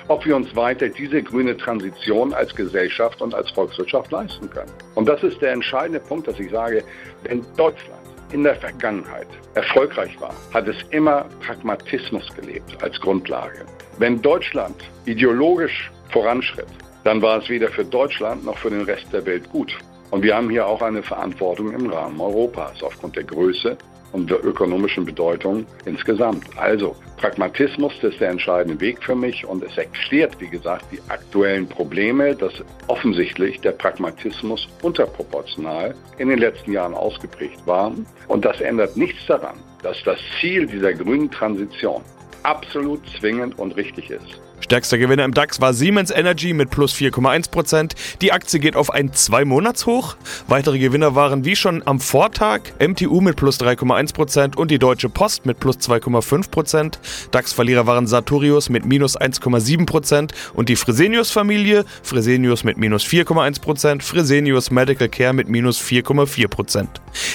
ob 0.07 0.25
wir 0.25 0.35
uns 0.35 0.55
weiter 0.55 0.89
diese 0.89 1.21
grüne 1.21 1.55
Transition 1.57 2.33
als 2.33 2.55
Gesellschaft 2.55 3.21
und 3.21 3.33
als 3.33 3.49
Volkswirtschaft 3.51 4.11
leisten 4.11 4.49
können. 4.49 4.71
Und 4.95 5.07
das 5.07 5.23
ist 5.23 5.41
der 5.41 5.51
entscheidende 5.51 5.99
Punkt, 5.99 6.27
dass 6.27 6.39
ich 6.39 6.49
sage, 6.49 6.83
wenn 7.23 7.45
Deutschland 7.55 8.01
in 8.33 8.43
der 8.43 8.55
Vergangenheit 8.55 9.27
erfolgreich 9.55 10.19
war, 10.19 10.33
hat 10.53 10.67
es 10.67 10.77
immer 10.91 11.25
Pragmatismus 11.45 12.27
gelebt 12.35 12.81
als 12.81 12.99
Grundlage. 12.99 13.65
Wenn 13.97 14.21
Deutschland 14.21 14.75
ideologisch 15.05 15.91
voranschritt, 16.09 16.67
dann 17.03 17.21
war 17.21 17.39
es 17.39 17.49
weder 17.49 17.69
für 17.69 17.85
Deutschland 17.85 18.45
noch 18.45 18.57
für 18.57 18.69
den 18.69 18.83
Rest 18.83 19.11
der 19.11 19.25
Welt 19.25 19.49
gut. 19.49 19.75
Und 20.11 20.23
wir 20.23 20.35
haben 20.35 20.49
hier 20.49 20.67
auch 20.67 20.81
eine 20.81 21.01
Verantwortung 21.01 21.73
im 21.73 21.89
Rahmen 21.89 22.19
Europas 22.19 22.83
aufgrund 22.83 23.15
der 23.15 23.23
Größe 23.23 23.77
und 24.11 24.29
der 24.29 24.43
ökonomischen 24.43 25.05
Bedeutung 25.05 25.65
insgesamt. 25.85 26.45
Also 26.57 26.95
Pragmatismus 27.17 27.93
ist 28.01 28.19
der 28.19 28.29
entscheidende 28.29 28.79
Weg 28.79 29.03
für 29.03 29.15
mich 29.15 29.45
und 29.45 29.63
es 29.63 29.77
erklärt, 29.77 30.39
wie 30.39 30.47
gesagt, 30.47 30.85
die 30.91 30.99
aktuellen 31.09 31.67
Probleme, 31.67 32.35
dass 32.35 32.53
offensichtlich 32.87 33.59
der 33.61 33.71
Pragmatismus 33.71 34.67
unterproportional 34.81 35.93
in 36.17 36.29
den 36.29 36.39
letzten 36.39 36.71
Jahren 36.71 36.93
ausgeprägt 36.93 37.65
war. 37.65 37.91
Und 38.27 38.45
das 38.45 38.59
ändert 38.59 38.97
nichts 38.97 39.25
daran, 39.27 39.57
dass 39.83 40.01
das 40.03 40.19
Ziel 40.39 40.65
dieser 40.65 40.93
grünen 40.93 41.29
Transition 41.29 42.01
absolut 42.43 43.01
zwingend 43.19 43.57
und 43.57 43.75
richtig 43.75 44.09
ist. 44.09 44.39
Stärkster 44.61 44.97
Gewinner 44.97 45.25
im 45.25 45.33
DAX 45.33 45.59
war 45.59 45.73
Siemens 45.73 46.11
Energy 46.11 46.53
mit 46.53 46.69
plus 46.69 46.93
4,1%. 46.93 47.91
Die 48.21 48.31
Aktie 48.31 48.59
geht 48.59 48.75
auf 48.75 48.91
ein 48.91 49.11
2-Monats-Hoch. 49.11 50.15
Weitere 50.47 50.79
Gewinner 50.79 51.15
waren 51.15 51.43
wie 51.45 51.55
schon 51.55 51.85
am 51.85 51.99
Vortag 51.99 52.61
MTU 52.79 53.21
mit 53.21 53.35
plus 53.35 53.59
3,1% 53.59 54.55
und 54.55 54.71
die 54.71 54.79
Deutsche 54.79 55.09
Post 55.09 55.45
mit 55.45 55.59
plus 55.59 55.77
2,5%. 55.77 56.99
DAX-Verlierer 57.31 57.87
waren 57.87 58.07
Sartorius 58.07 58.69
mit 58.69 58.85
minus 58.85 59.19
1,7% 59.19 60.31
und 60.53 60.69
die 60.69 60.75
Fresenius-Familie, 60.75 61.83
Fresenius 62.03 62.63
mit 62.63 62.77
minus 62.77 63.03
4,1%, 63.03 64.01
Fresenius 64.01 64.71
Medical 64.71 65.09
Care 65.09 65.33
mit 65.33 65.49
minus 65.49 65.81
4,4%. 65.81 66.87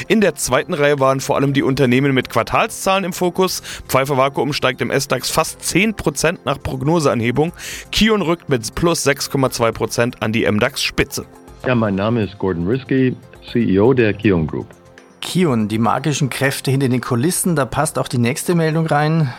In 0.09 0.21
der 0.21 0.37
zweiten 0.37 0.75
Reihe 0.75 1.01
waren 1.01 1.21
vor 1.21 1.37
allem 1.37 1.53
die 1.53 1.63
Unternehmen 1.63 2.15
mit 2.15 2.31
Quartalszahlen 2.31 3.05
im 3.05 3.13
Fokus. 3.13 3.63
Pfeiffer 3.89 4.17
Vakuum 4.17 4.53
steigt 4.53 4.81
im 4.81 4.91
S-DAX 4.97 5.31
fast 5.31 5.63
10% 5.63 6.41
nach 6.45 6.63
Prognose 6.63 7.07
Kursanhebung. 7.07 7.53
Kion 7.93 8.21
rückt 8.21 8.49
mit 8.49 8.75
plus 8.75 9.07
6,2% 9.07 10.15
an 10.21 10.33
die 10.33 10.51
MDAX-Spitze. 10.51 11.25
Ja, 11.65 11.75
mein 11.75 11.95
Name 11.95 12.25
ist 12.25 12.37
Gordon 12.39 12.67
Risky, 12.67 13.17
CEO 13.53 13.93
der 13.93 14.13
Kion 14.13 14.47
Group. 14.47 14.67
Kion, 15.21 15.69
die 15.69 15.79
magischen 15.79 16.31
Kräfte 16.31 16.71
hinter 16.71 16.89
den 16.89 17.01
Kulissen, 17.01 17.55
da 17.55 17.65
passt 17.65 17.99
auch 17.99 18.09
die 18.09 18.19
nächste 18.19 18.55
Meldung 18.57 18.87
rein. 18.87 19.33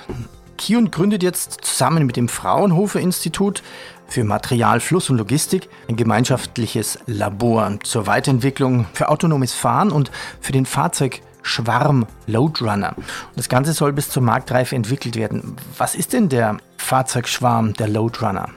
Kion 0.58 0.92
gründet 0.92 1.24
jetzt 1.24 1.60
zusammen 1.62 2.06
mit 2.06 2.16
dem 2.16 2.30
Fraunhofer 2.30 3.00
Institut 3.00 3.64
für 4.08 4.24
Materialfluss 4.24 5.10
und 5.10 5.18
Logistik 5.18 5.68
ein 5.90 5.98
gemeinschaftliches 5.98 7.00
Labor 7.06 7.80
zur 7.84 8.08
Weiterentwicklung 8.08 8.86
für 8.94 9.10
autonomes 9.10 9.54
Fahren 9.54 9.92
und 9.92 10.10
für 10.40 10.54
den 10.54 10.66
Fahrzeug 10.66 11.22
Schwarm 11.48 12.06
Loadrunner. 12.28 12.96
Das 13.36 13.50
Ganze 13.50 13.74
soll 13.74 13.94
bis 13.94 14.10
zur 14.10 14.22
Marktreife 14.22 14.76
entwickelt 14.76 15.16
werden. 15.16 15.56
Was 15.78 15.96
ist 15.96 16.14
denn 16.14 16.30
der 16.30 16.58
Fahrzeugschwarm, 16.78 17.74
der 17.74 17.88
Loadrunner? 17.88 18.50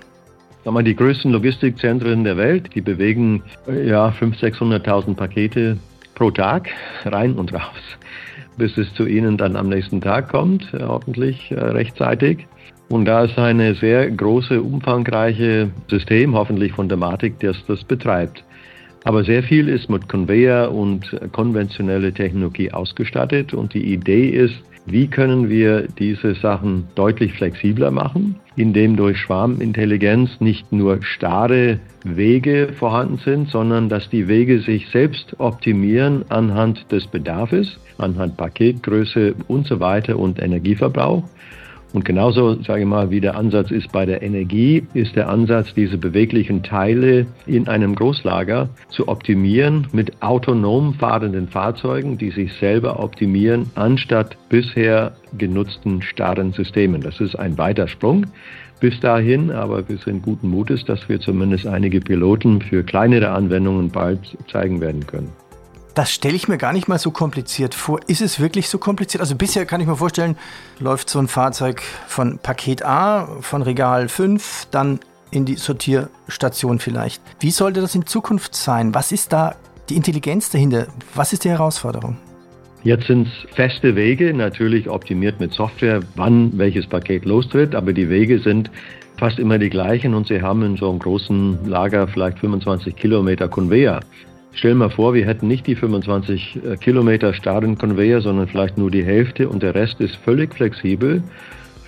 Die 0.65 0.95
größten 0.95 1.33
Logistikzentren 1.33 2.25
der 2.25 2.37
Welt, 2.37 2.75
die 2.75 2.81
bewegen 2.81 3.43
äh, 3.67 3.89
ja 3.89 4.09
500.000, 4.09 4.85
600.000 4.85 5.15
Pakete 5.15 5.79
pro 6.15 6.31
Tag 6.31 6.69
rein 7.07 7.35
und 7.35 7.55
raus, 7.55 7.81
bis 8.59 8.77
es 8.77 8.93
zu 8.95 9.07
Ihnen 9.07 9.39
dann 9.39 9.57
am 9.57 9.69
nächsten 9.69 10.01
Tag 10.01 10.29
kommt, 10.29 10.75
äh, 10.75 10.83
hoffentlich 10.83 11.51
äh, 11.51 11.59
rechtzeitig. 11.59 12.47
Und 12.91 13.05
da 13.05 13.25
ist 13.25 13.39
eine 13.39 13.75
sehr 13.77 14.11
große, 14.11 14.61
umfangreiche 14.61 15.71
System, 15.89 16.35
hoffentlich 16.35 16.73
von 16.73 16.89
Dematik, 16.89 17.39
das 17.41 17.57
das 17.67 17.85
betreibt. 17.85 18.45
Aber 19.05 19.25
sehr 19.25 19.43
viel 19.43 19.69
ist 19.69 19.89
mit 19.89 20.09
Conveyor 20.09 20.73
und 20.73 21.19
konventionelle 21.33 22.13
Technologie 22.13 22.71
ausgestattet 22.71 23.55
und 23.55 23.73
die 23.73 23.93
Idee 23.93 24.29
ist, 24.29 24.63
wie 24.87 25.07
können 25.07 25.49
wir 25.49 25.87
diese 25.99 26.35
Sachen 26.35 26.89
deutlich 26.95 27.33
flexibler 27.35 27.91
machen, 27.91 28.37
indem 28.57 28.97
durch 28.97 29.19
Schwarmintelligenz 29.19 30.41
nicht 30.41 30.73
nur 30.73 31.03
starre 31.03 31.79
Wege 32.05 32.73
vorhanden 32.79 33.19
sind, 33.19 33.51
sondern 33.51 33.89
dass 33.89 34.09
die 34.09 34.27
Wege 34.27 34.61
sich 34.61 34.89
selbst 34.89 35.37
optimieren 35.39 36.25
anhand 36.29 36.91
des 36.91 37.07
Bedarfs, 37.07 37.79
anhand 37.99 38.37
Paketgröße 38.37 39.35
und 39.49 39.67
so 39.67 39.81
weiter 39.81 40.19
und 40.19 40.43
Energieverbrauch. 40.43 41.25
Und 41.93 42.05
genauso, 42.05 42.63
sage 42.63 42.83
ich 42.83 42.87
mal, 42.87 43.11
wie 43.11 43.21
der 43.21 43.37
Ansatz 43.37 43.71
ist 43.71 43.91
bei 43.91 44.07
der 44.07 44.23
Energie, 44.23 44.87
ist 44.95 45.17
der 45.17 45.29
Ansatz, 45.29 45.75
diese 45.75 45.99
beweglichen 45.99 46.63
Teile 46.63 47.27
in 47.47 47.67
einem 47.69 47.95
Großlager 47.95 48.69
zu 48.91 49.09
optimieren 49.09 49.89
mit 49.93 50.23
autonom 50.23 50.95
fahrenden 50.95 51.49
Fahrzeugen, 51.49 52.17
die 52.17 52.31
sich 52.31 52.53
selber 52.55 53.03
optimieren, 53.03 53.71
anstatt 53.75 54.37
bisher 54.49 55.13
genutzten 55.37 56.03
starren 56.03 56.53
Systemen. 56.53 57.01
Das 57.01 57.21
ist 57.21 57.35
ein 57.37 57.59
weiter 57.59 57.89
Sprung 57.89 58.27
bis 58.81 58.99
dahin, 59.01 59.51
aber 59.51 59.89
wir 59.89 59.99
sind 59.99 60.23
guten 60.23 60.49
Mutes, 60.49 60.85
dass 60.85 61.09
wir 61.09 61.21
zumindest 61.21 61.67
einige 61.67 62.01
Piloten 62.01 62.63
für 62.63 62.83
kleinere 62.83 63.31
Anwendungen 63.31 63.91
bald 63.91 64.21
zeigen 64.51 64.81
werden 64.81 65.07
können. 65.07 65.31
Das 65.95 66.13
stelle 66.13 66.37
ich 66.37 66.47
mir 66.47 66.57
gar 66.57 66.73
nicht 66.73 66.89
mal 66.89 66.99
so 66.99 67.11
kompliziert 67.11 67.75
vor. 67.75 68.01
Ist 68.07 68.21
es 68.21 68.39
wirklich 68.39 68.69
so 68.69 68.79
kompliziert? 68.79 69.21
Also 69.21 69.35
bisher 69.35 69.67
kann 69.67 69.81
ich 69.81 69.87
mir 69.87 69.97
vorstellen, 69.97 70.37
läuft 70.79 71.11
so 71.11 71.19
ein 71.19 71.27
Fahrzeug 71.27 71.83
von 72.07 72.39
Paket 72.39 72.85
A, 72.85 73.27
von 73.41 73.63
Regal 73.63 74.09
5, 74.09 74.69
dann 74.71 75.01
in 75.31 75.45
die 75.45 75.57
Sortierstation 75.57 76.79
vielleicht. 76.79 77.23
Wie 77.41 77.51
sollte 77.51 77.81
das 77.81 77.95
in 77.95 78.07
Zukunft 78.07 78.55
sein? 78.55 78.95
Was 78.95 79.13
ist 79.13 79.33
da 79.33 79.57
die 79.89 79.97
Intelligenz 79.97 80.51
dahinter? 80.51 80.87
Was 81.15 81.33
ist 81.33 81.45
die 81.45 81.51
Herausforderung? 81.51 82.17
Jetzt 82.83 83.07
sind 83.09 83.27
es 83.27 83.55
feste 83.55 83.95
Wege, 83.95 84.33
natürlich 84.33 84.89
optimiert 84.89 85.39
mit 85.39 85.53
Software, 85.53 86.01
wann 86.17 86.57
welches 86.57 86.87
Paket 86.87 87.27
lostritt, 87.27 87.75
aber 87.75 87.93
die 87.93 88.09
Wege 88.09 88.39
sind 88.41 88.71
fast 89.19 89.39
immer 89.39 89.59
die 89.59 89.69
gleichen 89.69 90.15
und 90.15 90.29
Sie 90.29 90.41
haben 90.41 90.63
in 90.63 90.77
so 90.77 90.89
einem 90.89 90.99
großen 90.99 91.67
Lager 91.67 92.09
vielleicht 92.09 92.39
25 92.39 92.97
Kilometer 92.97 93.49
Conveyor. 93.49 94.01
Stell 94.53 94.75
mal 94.75 94.91
vor, 94.91 95.15
wir 95.15 95.27
hätten 95.27 95.49
nicht 95.49 95.67
die 95.67 95.77
25 95.77 96.59
äh, 96.65 96.77
Kilometer 96.77 97.33
starren 97.35 97.79
Conveyor, 97.79 98.21
sondern 98.21 98.49
vielleicht 98.49 98.77
nur 98.79 98.91
die 98.91 99.05
Hälfte 99.05 99.49
und 99.49 99.63
der 99.63 99.75
Rest 99.75 100.01
ist 100.01 100.17
völlig 100.17 100.55
flexibel 100.55 101.23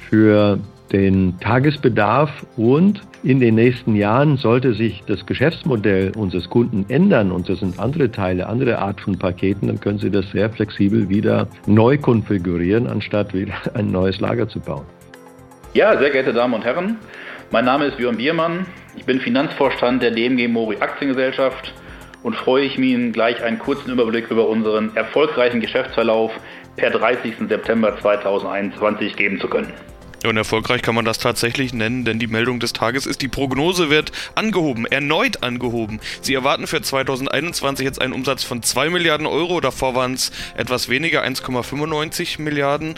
für 0.09 0.59
den 0.93 1.39
Tagesbedarf 1.41 2.31
und 2.57 3.01
in 3.25 3.41
den 3.41 3.55
nächsten 3.55 3.95
Jahren 3.95 4.37
sollte 4.37 4.75
sich 4.75 5.03
das 5.07 5.25
Geschäftsmodell 5.27 6.13
unseres 6.17 6.51
Kunden 6.51 6.85
ändern 6.89 7.33
und 7.33 7.49
das 7.49 7.61
sind 7.61 7.79
andere 7.79 8.11
Teile, 8.11 8.47
andere 8.47 8.79
Art 8.79 9.01
von 9.01 9.19
Paketen, 9.19 9.69
dann 9.69 9.81
können 9.81 9.99
Sie 9.99 10.11
das 10.11 10.31
sehr 10.33 10.51
flexibel 10.51 11.09
wieder 11.09 11.49
neu 11.67 11.99
konfigurieren, 11.99 12.87
anstatt 12.87 13.33
wieder 13.33 13.55
ein 13.75 13.91
neues 13.91 14.21
Lager 14.21 14.49
zu 14.49 14.61
bauen. 14.61 14.85
Ja, 15.75 15.97
sehr 15.99 16.11
geehrte 16.11 16.33
Damen 16.33 16.55
und 16.55 16.65
Herren, 16.65 16.97
mein 17.51 17.65
Name 17.65 17.87
ist 17.87 17.97
Björn 17.97 18.17
Biermann. 18.17 18.67
Ich 18.97 19.05
bin 19.05 19.21
Finanzvorstand 19.21 20.03
der 20.03 20.11
DMG 20.11 20.49
Mori 20.49 20.77
Aktiengesellschaft 20.81 21.73
und 22.23 22.37
freue 22.37 22.65
ich 22.65 22.79
mich 22.79 22.91
Ihnen 22.91 23.13
gleich 23.13 23.43
einen 23.43 23.59
kurzen 23.59 23.91
Überblick 23.91 24.31
über 24.31 24.49
unseren 24.49 24.95
erfolgreichen 24.97 25.61
Geschäftsverlauf 25.61 26.33
per 26.77 26.91
30. 26.91 27.35
September 27.49 27.99
2021 28.01 29.17
geben 29.17 29.41
zu 29.41 29.49
können. 29.49 29.73
Und 30.25 30.37
erfolgreich 30.37 30.83
kann 30.83 30.95
man 30.95 31.05
das 31.05 31.19
tatsächlich 31.19 31.75
nennen, 31.75 32.05
denn 32.05 32.21
die 32.21 32.29
Meldung 32.29 32.61
des 32.61 32.73
Tages 32.73 33.07
ist, 33.07 33.23
die 33.23 33.29
Prognose 33.29 33.91
wird 33.91 34.13
angehoben, 34.37 34.87
erneut 34.87 35.43
angehoben. 35.43 36.01
Sie 36.21 36.35
erwarten 36.35 36.69
für 36.69 36.81
2021 36.81 37.85
jetzt 37.85 38.01
einen 38.01 38.13
Umsatz 38.13 38.45
von 38.45 38.63
2 38.63 38.91
Milliarden 38.91 39.27
Euro, 39.27 39.61
davor 39.61 39.97
waren 39.97 40.15
es 40.15 40.31
etwas 40.57 40.89
weniger, 40.89 41.25
1,95 41.25 42.41
Milliarden. 42.41 42.95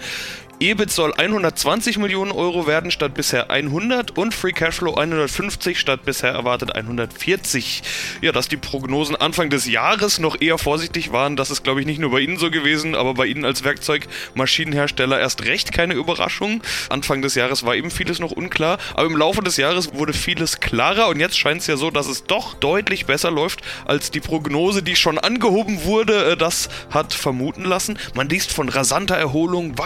EBIT 0.64 0.90
soll 0.90 1.12
120 1.12 1.99
Millionen 1.99 2.33
Euro 2.33 2.66
werden 2.66 2.90
statt 2.90 3.12
bisher 3.12 3.50
100 3.50 4.16
und 4.16 4.33
Free 4.33 4.52
Cashflow 4.52 4.94
150 4.94 5.78
statt 5.78 6.06
bisher 6.06 6.30
erwartet 6.30 6.75
140. 6.75 7.83
Ja, 8.23 8.33
dass 8.33 8.49
die 8.49 8.56
Prognosen 8.56 9.14
Anfang 9.14 9.50
des 9.50 9.66
Jahres 9.66 10.18
noch 10.18 10.40
eher 10.40 10.56
vorsichtig 10.56 11.12
waren, 11.12 11.37
das 11.37 11.50
ist 11.50 11.64
glaube 11.64 11.80
ich 11.80 11.87
nicht 11.87 11.99
nur 11.99 12.12
bei 12.12 12.21
Ihnen 12.21 12.38
so 12.38 12.50
gewesen, 12.50 12.94
aber 12.94 13.12
bei 13.12 13.26
Ihnen 13.26 13.44
als 13.44 13.62
Werkzeugmaschinenhersteller 13.62 15.21
erst 15.21 15.44
recht 15.44 15.71
keine 15.71 15.92
Überraschung. 15.92 16.62
Anfang 16.88 17.21
des 17.21 17.35
Jahres 17.35 17.66
war 17.66 17.75
eben 17.75 17.90
vieles 17.90 18.18
noch 18.18 18.33
unklar, 18.33 18.78
aber 18.94 19.04
im 19.04 19.18
Laufe 19.18 19.42
des 19.42 19.59
Jahres 19.59 19.92
wurde 19.92 20.14
vieles 20.14 20.61
klarer 20.61 21.09
und 21.09 21.21
jetzt 21.21 21.37
scheint 21.37 21.61
es 21.61 21.66
ja 21.66 21.76
so, 21.76 21.90
dass 21.90 22.06
es 22.06 22.25
doch 22.25 22.54
deutlich 22.54 23.04
besser 23.04 23.30
läuft 23.30 23.61
als 23.85 24.11
die 24.11 24.21
Prognose, 24.21 24.83
die 24.83 24.97
schon 24.97 25.18
angehoben 25.18 25.85
wurde. 25.85 26.33
Äh, 26.33 26.37
das 26.38 26.71
hat 26.88 27.12
vermuten 27.12 27.64
lassen. 27.64 27.99
Man 28.14 28.30
liest 28.30 28.50
von 28.50 28.71
rasanter 28.71 29.16
Erholung, 29.16 29.76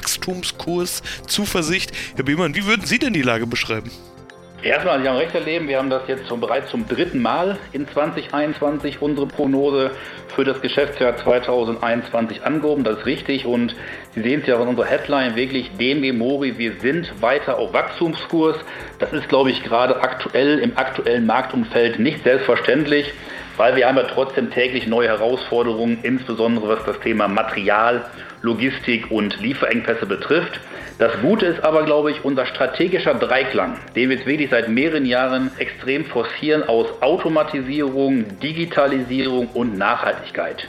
Wachstumskurs, 0.68 1.02
Zuversicht. 1.26 1.92
Herr 2.16 2.24
Biemann, 2.24 2.54
wie 2.54 2.66
würden 2.66 2.84
Sie 2.84 2.98
denn 2.98 3.12
die 3.12 3.22
Lage 3.22 3.46
beschreiben? 3.46 3.90
Erstmal, 4.60 5.00
Sie 5.00 5.08
haben 5.08 5.18
recht 5.18 5.34
erleben, 5.36 5.68
wir 5.68 5.78
haben 5.78 5.88
das 5.88 6.02
jetzt 6.08 6.26
schon 6.26 6.40
bereits 6.40 6.68
zum 6.72 6.86
dritten 6.88 7.22
Mal 7.22 7.58
in 7.72 7.86
2021 7.86 9.00
unsere 9.00 9.28
Prognose 9.28 9.92
für 10.34 10.42
das 10.42 10.60
Geschäftsjahr 10.60 11.16
2021 11.16 12.42
angehoben. 12.42 12.82
Das 12.82 12.98
ist 12.98 13.06
richtig 13.06 13.46
und 13.46 13.76
Sie 14.16 14.22
sehen 14.22 14.40
es 14.40 14.48
ja 14.48 14.60
in 14.60 14.66
unserer 14.66 14.86
Headline 14.86 15.36
wirklich, 15.36 15.70
DMG 15.78 16.12
Mori, 16.12 16.58
wir 16.58 16.72
sind 16.80 17.22
weiter 17.22 17.56
auf 17.56 17.72
Wachstumskurs. 17.72 18.56
Das 18.98 19.12
ist, 19.12 19.28
glaube 19.28 19.52
ich, 19.52 19.62
gerade 19.62 20.02
aktuell 20.02 20.58
im 20.58 20.76
aktuellen 20.76 21.24
Marktumfeld 21.24 22.00
nicht 22.00 22.24
selbstverständlich, 22.24 23.12
weil 23.58 23.76
wir 23.76 23.86
haben 23.86 23.96
ja 23.96 24.04
trotzdem 24.04 24.50
täglich 24.50 24.86
neue 24.86 25.08
Herausforderungen, 25.08 25.98
insbesondere 26.02 26.68
was 26.68 26.84
das 26.86 26.98
Thema 27.00 27.28
Material, 27.28 28.06
Logistik 28.40 29.10
und 29.10 29.38
Lieferengpässe 29.40 30.06
betrifft. 30.06 30.60
Das 30.98 31.12
Gute 31.20 31.46
ist 31.46 31.62
aber, 31.62 31.84
glaube 31.84 32.12
ich, 32.12 32.24
unser 32.24 32.46
strategischer 32.46 33.14
Dreiklang, 33.14 33.76
den 33.94 34.08
wir 34.08 34.16
jetzt 34.16 34.26
wirklich 34.26 34.50
seit 34.50 34.68
mehreren 34.68 35.04
Jahren 35.04 35.50
extrem 35.58 36.04
forcieren 36.04 36.68
aus 36.68 36.86
Automatisierung, 37.02 38.38
Digitalisierung 38.40 39.48
und 39.54 39.76
Nachhaltigkeit. 39.76 40.66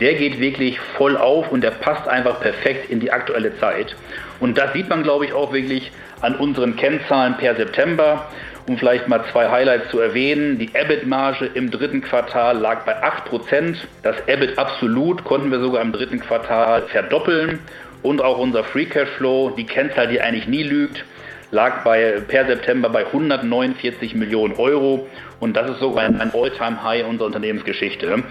Der 0.00 0.14
geht 0.14 0.38
wirklich 0.38 0.78
voll 0.96 1.16
auf 1.16 1.50
und 1.50 1.62
der 1.62 1.72
passt 1.72 2.06
einfach 2.06 2.40
perfekt 2.40 2.88
in 2.88 3.00
die 3.00 3.10
aktuelle 3.10 3.58
Zeit. 3.58 3.96
Und 4.38 4.56
das 4.56 4.72
sieht 4.72 4.88
man, 4.88 5.02
glaube 5.02 5.26
ich, 5.26 5.32
auch 5.32 5.52
wirklich 5.52 5.90
an 6.20 6.36
unseren 6.36 6.76
Kennzahlen 6.76 7.36
per 7.36 7.56
September. 7.56 8.28
Um 8.68 8.76
vielleicht 8.76 9.08
mal 9.08 9.24
zwei 9.32 9.48
Highlights 9.48 9.90
zu 9.90 9.98
erwähnen. 9.98 10.58
Die 10.58 10.68
EBIT-Marge 10.74 11.46
im 11.54 11.70
dritten 11.70 12.02
Quartal 12.02 12.58
lag 12.58 12.84
bei 12.84 13.02
8%. 13.02 13.76
Das 14.02 14.16
EBIT 14.26 14.58
absolut 14.58 15.24
konnten 15.24 15.50
wir 15.50 15.58
sogar 15.58 15.80
im 15.80 15.90
dritten 15.90 16.20
Quartal 16.20 16.82
verdoppeln. 16.82 17.60
Und 18.02 18.20
auch 18.20 18.36
unser 18.36 18.64
Free 18.64 18.84
Cash 18.84 19.08
Flow, 19.16 19.54
die 19.56 19.64
Kennzahl, 19.64 20.08
die 20.08 20.20
eigentlich 20.20 20.46
nie 20.48 20.64
lügt, 20.64 21.02
lag 21.50 21.82
bei, 21.82 22.20
per 22.28 22.44
September 22.46 22.90
bei 22.90 23.06
149 23.06 24.14
Millionen 24.14 24.54
Euro. 24.56 25.06
Und 25.40 25.56
das 25.56 25.70
ist 25.70 25.80
sogar 25.80 26.04
ein, 26.04 26.20
All-Time-High 26.34 27.06
unserer 27.06 27.28
Unternehmensgeschichte. 27.28 28.22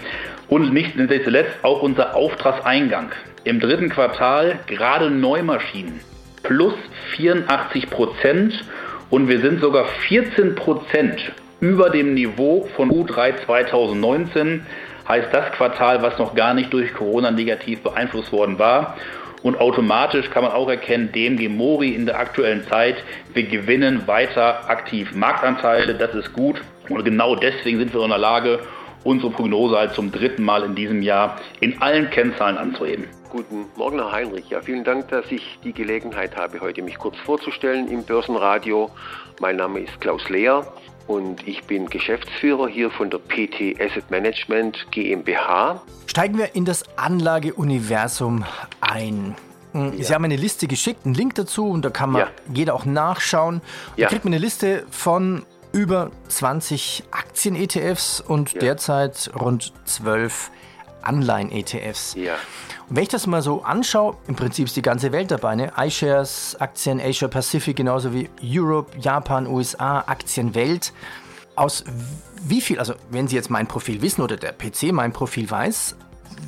Und 0.48 0.72
nicht 0.72 0.96
zuletzt 1.24 1.56
auch 1.62 1.82
unser 1.82 2.14
Auftragseingang. 2.14 3.10
Im 3.42 3.58
dritten 3.58 3.88
Quartal 3.88 4.60
gerade 4.68 5.10
Neumaschinen 5.10 6.00
plus 6.44 6.74
84 7.16 7.90
Prozent. 7.90 8.64
Und 9.10 9.28
wir 9.28 9.40
sind 9.40 9.60
sogar 9.60 9.86
14 10.08 10.54
Prozent 10.54 11.32
über 11.60 11.90
dem 11.90 12.14
Niveau 12.14 12.68
von 12.76 12.90
U3 12.90 13.44
2019. 13.44 14.66
Heißt 15.08 15.28
das 15.32 15.50
Quartal, 15.52 16.02
was 16.02 16.18
noch 16.18 16.34
gar 16.34 16.52
nicht 16.52 16.72
durch 16.72 16.92
Corona 16.92 17.30
negativ 17.30 17.80
beeinflusst 17.80 18.32
worden 18.32 18.58
war. 18.58 18.96
Und 19.42 19.58
automatisch 19.58 20.28
kann 20.30 20.42
man 20.42 20.52
auch 20.52 20.68
erkennen, 20.68 21.10
DMG 21.12 21.48
Mori 21.48 21.90
in 21.90 22.06
der 22.06 22.18
aktuellen 22.18 22.64
Zeit, 22.68 22.96
wir 23.32 23.44
gewinnen 23.44 24.06
weiter 24.06 24.68
aktiv 24.68 25.14
Marktanteile, 25.14 25.94
das 25.94 26.14
ist 26.14 26.32
gut. 26.32 26.60
Und 26.88 27.04
genau 27.04 27.36
deswegen 27.36 27.78
sind 27.78 27.94
wir 27.94 28.02
in 28.02 28.10
der 28.10 28.18
Lage, 28.18 28.58
unsere 29.08 29.32
Prognose 29.32 29.78
halt 29.78 29.94
zum 29.94 30.12
dritten 30.12 30.44
Mal 30.44 30.62
in 30.64 30.74
diesem 30.74 31.00
Jahr 31.00 31.40
in 31.60 31.80
allen 31.80 32.10
Kennzahlen 32.10 32.58
anzuheben. 32.58 33.06
Guten 33.30 33.64
Morgen, 33.74 33.98
Herr 33.98 34.12
Heinrich. 34.12 34.50
Ja, 34.50 34.60
vielen 34.60 34.84
Dank, 34.84 35.08
dass 35.08 35.24
ich 35.30 35.58
die 35.64 35.72
Gelegenheit 35.72 36.36
habe, 36.36 36.60
heute 36.60 36.82
mich 36.82 36.98
kurz 36.98 37.16
vorzustellen 37.24 37.88
im 37.88 38.04
Börsenradio. 38.04 38.90
Mein 39.40 39.56
Name 39.56 39.80
ist 39.80 39.98
Klaus 40.00 40.28
Lehr 40.28 40.66
und 41.06 41.46
ich 41.48 41.64
bin 41.64 41.86
Geschäftsführer 41.88 42.68
hier 42.68 42.90
von 42.90 43.08
der 43.08 43.18
PT 43.18 43.80
Asset 43.80 44.10
Management 44.10 44.86
GmbH. 44.90 45.80
Steigen 46.06 46.36
wir 46.36 46.54
in 46.54 46.66
das 46.66 46.84
Anlageuniversum 46.98 48.44
ein. 48.82 49.34
Hm, 49.72 49.92
Sie 49.92 50.02
ja. 50.02 50.16
haben 50.16 50.24
eine 50.24 50.36
Liste 50.36 50.66
geschickt, 50.66 51.06
einen 51.06 51.14
Link 51.14 51.34
dazu 51.34 51.70
und 51.70 51.82
da 51.82 51.88
kann 51.88 52.10
man 52.10 52.22
ja. 52.22 52.28
jeder 52.52 52.74
auch 52.74 52.84
nachschauen. 52.84 53.62
Da 53.96 54.02
ja. 54.02 54.08
kriegt 54.08 54.24
man 54.24 54.34
eine 54.34 54.42
Liste 54.42 54.84
von 54.90 55.44
über 55.72 56.10
20 56.28 57.04
Aktien-ETFs 57.10 58.20
und 58.20 58.60
derzeit 58.60 59.30
rund 59.38 59.72
12 59.84 60.50
Anleihen-ETFs. 61.02 62.14
Ja. 62.14 62.34
Und 62.88 62.96
wenn 62.96 63.02
ich 63.02 63.08
das 63.08 63.26
mal 63.26 63.42
so 63.42 63.62
anschaue, 63.62 64.16
im 64.26 64.36
Prinzip 64.36 64.66
ist 64.66 64.76
die 64.76 64.82
ganze 64.82 65.12
Welt 65.12 65.30
dabei. 65.30 65.54
Ne? 65.56 65.72
iShares, 65.76 66.56
Aktien 66.58 67.00
Asia 67.00 67.28
Pacific, 67.28 67.76
genauso 67.76 68.12
wie 68.12 68.28
Europe, 68.42 68.98
Japan, 68.98 69.46
USA, 69.46 70.04
Aktien 70.06 70.54
Welt. 70.54 70.92
Aus 71.54 71.84
wie 72.44 72.60
viel, 72.60 72.78
also 72.78 72.94
wenn 73.10 73.26
Sie 73.26 73.36
jetzt 73.36 73.50
mein 73.50 73.66
Profil 73.66 74.00
wissen 74.00 74.22
oder 74.22 74.36
der 74.36 74.52
PC 74.52 74.92
mein 74.92 75.12
Profil 75.12 75.50
weiß, 75.50 75.96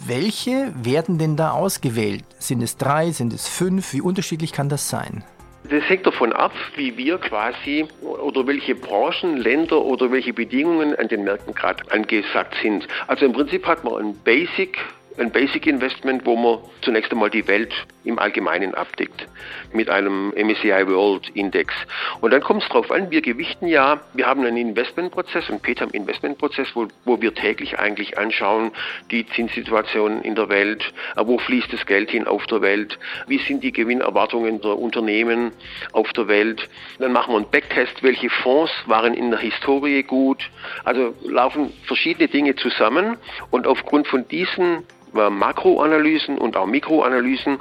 welche 0.06 0.72
werden 0.74 1.18
denn 1.18 1.36
da 1.36 1.50
ausgewählt? 1.50 2.24
Sind 2.38 2.62
es 2.62 2.76
drei, 2.76 3.10
sind 3.10 3.32
es 3.32 3.48
fünf? 3.48 3.92
Wie 3.92 4.00
unterschiedlich 4.00 4.52
kann 4.52 4.68
das 4.68 4.88
sein? 4.88 5.24
Das 5.68 5.88
hängt 5.88 6.06
davon 6.06 6.32
ab, 6.32 6.52
wie 6.76 6.96
wir 6.96 7.18
quasi 7.18 7.86
oder 8.00 8.46
welche 8.46 8.74
Branchen, 8.74 9.36
Länder 9.36 9.82
oder 9.82 10.10
welche 10.10 10.32
Bedingungen 10.32 10.96
an 10.96 11.08
den 11.08 11.24
Märkten 11.24 11.54
gerade 11.54 11.82
angesagt 11.92 12.56
sind. 12.62 12.88
Also 13.06 13.26
im 13.26 13.32
Prinzip 13.32 13.66
hat 13.66 13.84
man 13.84 13.94
ein 13.96 14.14
Basic 14.24 14.78
ein 15.18 15.30
Basic 15.30 15.66
Investment, 15.66 16.24
wo 16.24 16.36
man 16.36 16.58
zunächst 16.82 17.12
einmal 17.12 17.30
die 17.30 17.46
Welt 17.46 17.72
im 18.04 18.18
Allgemeinen 18.18 18.74
abdeckt 18.74 19.26
mit 19.72 19.90
einem 19.90 20.32
MSCI 20.36 20.86
World 20.86 21.28
Index. 21.34 21.74
Und 22.20 22.32
dann 22.32 22.40
kommt 22.40 22.62
es 22.62 22.68
darauf 22.68 22.90
an, 22.90 23.10
wir 23.10 23.20
gewichten 23.20 23.66
ja, 23.66 24.00
wir 24.14 24.26
haben 24.26 24.44
einen 24.44 24.56
Investmentprozess, 24.56 25.50
einen 25.50 25.60
PETAM 25.60 25.90
Investmentprozess, 25.90 26.68
wo, 26.74 26.88
wo 27.04 27.20
wir 27.20 27.34
täglich 27.34 27.78
eigentlich 27.78 28.18
anschauen, 28.18 28.72
die 29.10 29.26
Zinssituation 29.26 30.22
in 30.22 30.34
der 30.34 30.48
Welt, 30.48 30.92
äh, 31.16 31.22
wo 31.24 31.38
fließt 31.38 31.72
das 31.72 31.84
Geld 31.86 32.10
hin 32.10 32.26
auf 32.26 32.46
der 32.46 32.62
Welt, 32.62 32.98
wie 33.26 33.38
sind 33.38 33.62
die 33.62 33.72
Gewinnerwartungen 33.72 34.60
der 34.60 34.78
Unternehmen 34.78 35.52
auf 35.92 36.12
der 36.12 36.28
Welt. 36.28 36.68
Dann 36.98 37.12
machen 37.12 37.32
wir 37.32 37.38
einen 37.38 37.50
Backtest, 37.50 38.02
welche 38.02 38.30
Fonds 38.30 38.72
waren 38.86 39.14
in 39.14 39.30
der 39.30 39.40
Historie 39.40 40.02
gut. 40.02 40.50
Also 40.84 41.14
laufen 41.24 41.72
verschiedene 41.84 42.28
Dinge 42.28 42.56
zusammen 42.56 43.16
und 43.50 43.66
aufgrund 43.66 44.06
von 44.06 44.26
diesen 44.28 44.84
Makroanalysen 45.12 46.38
und 46.38 46.56
auch 46.56 46.66
Mikroanalysen 46.66 47.58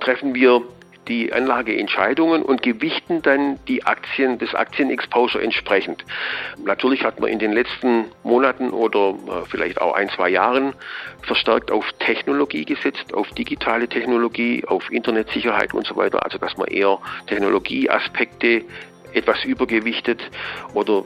treffen 0.00 0.34
wir 0.34 0.62
die 1.08 1.32
Anlageentscheidungen 1.32 2.42
und 2.42 2.62
gewichten 2.62 3.22
dann 3.22 3.58
die 3.66 3.84
Aktien, 3.84 4.38
das 4.38 4.54
Aktienexposure 4.54 5.42
entsprechend. 5.42 6.04
Natürlich 6.64 7.04
hat 7.04 7.18
man 7.18 7.30
in 7.30 7.38
den 7.38 7.52
letzten 7.52 8.06
Monaten 8.22 8.70
oder 8.70 9.10
äh, 9.10 9.46
vielleicht 9.48 9.80
auch 9.80 9.94
ein, 9.94 10.08
zwei 10.10 10.28
Jahren 10.28 10.74
verstärkt 11.22 11.70
auf 11.70 11.92
Technologie 11.98 12.64
gesetzt, 12.64 13.14
auf 13.14 13.28
digitale 13.30 13.88
Technologie, 13.88 14.64
auf 14.66 14.90
Internetsicherheit 14.92 15.74
und 15.74 15.86
so 15.86 15.96
weiter. 15.96 16.24
Also 16.24 16.38
dass 16.38 16.56
man 16.56 16.68
eher 16.68 16.98
Technologieaspekte 17.26 18.64
etwas 19.14 19.44
übergewichtet 19.44 20.20
oder 20.74 21.04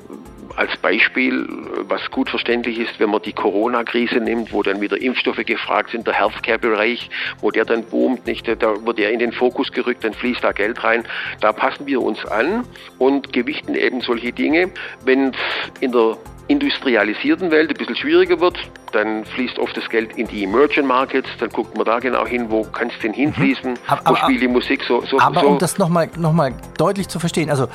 als 0.57 0.77
Beispiel, 0.79 1.47
was 1.89 2.11
gut 2.11 2.31
verständlich 2.31 2.79
ist, 2.79 2.99
wenn 2.99 3.11
man 3.11 3.21
die 3.23 3.33
Corona-Krise 3.33 4.17
nimmt, 4.17 4.53
wo 4.53 4.63
dann 4.63 4.81
wieder 4.81 5.01
Impfstoffe 5.01 5.45
gefragt 5.45 5.91
sind, 5.91 6.07
der 6.07 6.15
Healthcare-Bereich, 6.15 7.11
wo 7.41 7.51
der 7.51 7.65
dann 7.65 7.85
boomt, 7.85 8.27
nicht, 8.27 8.49
da 8.49 8.87
wird 8.87 8.99
er 8.99 9.11
in 9.11 9.19
den 9.19 9.33
Fokus 9.33 9.71
gerückt, 9.73 10.05
dann 10.05 10.15
fließt 10.15 10.43
da 10.43 10.53
Geld 10.53 10.83
rein. 10.83 11.05
Da 11.41 11.53
passen 11.53 11.87
wir 11.87 12.01
uns 12.01 12.25
an 12.25 12.65
und 12.99 13.33
gewichten 13.33 13.75
eben 13.75 14.01
solche 14.01 14.33
Dinge. 14.33 14.71
Wenn 15.05 15.29
es 15.31 15.37
in 15.81 15.93
der 15.93 16.17
industrialisierten 16.49 17.51
Welt 17.51 17.71
ein 17.71 17.77
bisschen 17.77 17.97
schwieriger 17.97 18.41
wird, 18.41 18.57
dann 18.93 19.25
fließt 19.25 19.59
oft 19.59 19.77
das 19.77 19.89
Geld 19.89 20.17
in 20.17 20.29
die 20.29 20.45
Emerging 20.45 20.87
Markets, 20.87 21.29
dann 21.41 21.51
guckt 21.51 21.77
man 21.77 21.85
da 21.85 21.99
genau 21.99 22.27
hin, 22.27 22.47
wo 22.49 22.63
kann 22.63 22.89
es 22.89 22.99
denn 23.03 23.13
hinfließen, 23.13 23.73
mhm. 23.73 23.79
aber, 23.87 24.11
wo 24.11 24.17
spielt 24.17 24.43
die 24.43 24.49
Musik 24.49 24.83
so. 24.87 25.03
so 25.03 25.19
aber 25.19 25.41
so. 25.41 25.49
um 25.49 25.59
das 25.59 25.79
nochmal 25.79 26.09
noch 26.17 26.33
mal 26.33 26.53
deutlich 26.79 27.09
zu 27.09 27.19
verstehen, 27.19 27.51
also 27.51 27.69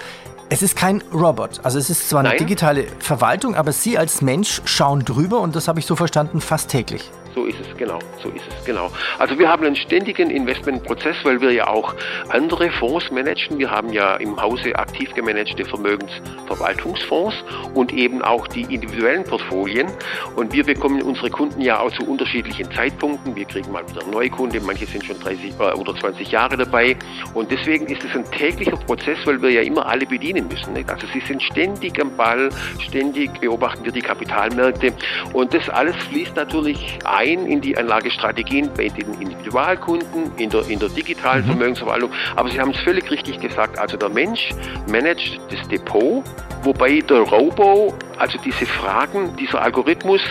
es 0.49 0.61
ist 0.61 0.75
kein 0.75 1.01
Robot. 1.13 1.61
Also 1.63 1.79
es 1.79 1.89
ist 1.89 2.09
zwar 2.09 2.19
eine 2.19 2.29
Nein. 2.29 2.39
digitale 2.39 2.85
Verwaltung, 2.99 3.55
aber 3.55 3.71
Sie 3.71 3.97
als 3.97 4.21
Mensch 4.21 4.61
schauen 4.65 5.05
drüber 5.05 5.39
und 5.39 5.55
das 5.55 5.69
habe 5.69 5.79
ich 5.79 5.85
so 5.85 5.95
verstanden, 5.95 6.41
fast 6.41 6.69
täglich. 6.69 7.09
So 7.33 7.45
ist 7.45 7.57
es, 7.61 7.77
genau. 7.77 7.99
So 8.21 8.29
ist 8.29 8.43
es, 8.47 8.65
genau. 8.65 8.91
Also 9.17 9.39
wir 9.39 9.47
haben 9.47 9.63
einen 9.63 9.75
ständigen 9.75 10.29
Investmentprozess, 10.29 11.15
weil 11.23 11.39
wir 11.39 11.51
ja 11.51 11.67
auch 11.67 11.95
andere 12.29 12.69
Fonds 12.71 13.09
managen. 13.09 13.57
Wir 13.57 13.71
haben 13.71 13.93
ja 13.93 14.15
im 14.17 14.39
Hause 14.41 14.75
aktiv 14.75 15.13
gemanagte 15.13 15.63
Vermögensverwaltungsfonds 15.63 17.35
und 17.73 17.93
eben 17.93 18.21
auch 18.21 18.47
die 18.47 18.63
individuellen 18.63 19.23
Portfolien. 19.23 19.87
Und 20.35 20.51
wir 20.51 20.65
bekommen 20.65 21.01
unsere 21.01 21.29
Kunden 21.29 21.61
ja 21.61 21.79
auch 21.79 21.91
zu 21.91 22.05
unterschiedlichen 22.05 22.69
Zeitpunkten. 22.71 23.33
Wir 23.35 23.45
kriegen 23.45 23.71
mal 23.71 23.87
wieder 23.87 24.05
neue 24.07 24.29
Kunden, 24.29 24.65
manche 24.65 24.85
sind 24.85 25.05
schon 25.05 25.19
30 25.19 25.53
äh, 25.57 25.73
oder 25.73 25.95
20 25.95 26.29
Jahre 26.31 26.57
dabei. 26.57 26.97
Und 27.33 27.49
deswegen 27.49 27.85
ist 27.87 28.03
es 28.03 28.13
ein 28.13 28.29
täglicher 28.31 28.75
Prozess, 28.75 29.17
weil 29.23 29.41
wir 29.41 29.51
ja 29.51 29.61
immer 29.61 29.85
alle 29.85 30.05
bedienen 30.05 30.49
müssen. 30.49 30.73
Nicht? 30.73 30.89
Also 30.89 31.07
sie 31.13 31.21
sind 31.21 31.41
ständig 31.41 32.01
am 32.01 32.15
Ball, 32.17 32.49
ständig 32.79 33.39
beobachten 33.39 33.85
wir 33.85 33.93
die 33.93 34.01
Kapitalmärkte. 34.01 34.93
Und 35.31 35.53
das 35.53 35.69
alles 35.69 35.95
fließt 36.09 36.35
natürlich 36.35 36.99
ein 37.05 37.20
ein 37.21 37.45
in 37.45 37.61
die 37.61 37.77
Anlagestrategien 37.77 38.69
bei 38.75 38.87
den 38.87 39.13
Individualkunden, 39.19 40.31
in 40.37 40.49
der, 40.49 40.67
in 40.67 40.79
der 40.79 40.89
digitalen 40.89 41.43
mhm. 41.43 41.49
Vermögensverwaltung. 41.49 42.11
Aber 42.35 42.49
Sie 42.49 42.59
haben 42.59 42.71
es 42.71 42.79
völlig 42.79 43.09
richtig 43.11 43.39
gesagt. 43.39 43.77
Also 43.77 43.97
der 43.97 44.09
Mensch 44.09 44.49
managt 44.89 45.39
das 45.49 45.67
Depot, 45.67 46.23
wobei 46.63 46.99
der 46.99 47.19
Robo, 47.19 47.93
also 48.17 48.37
diese 48.43 48.65
Fragen, 48.65 49.35
dieser 49.37 49.61
Algorithmus 49.61 50.21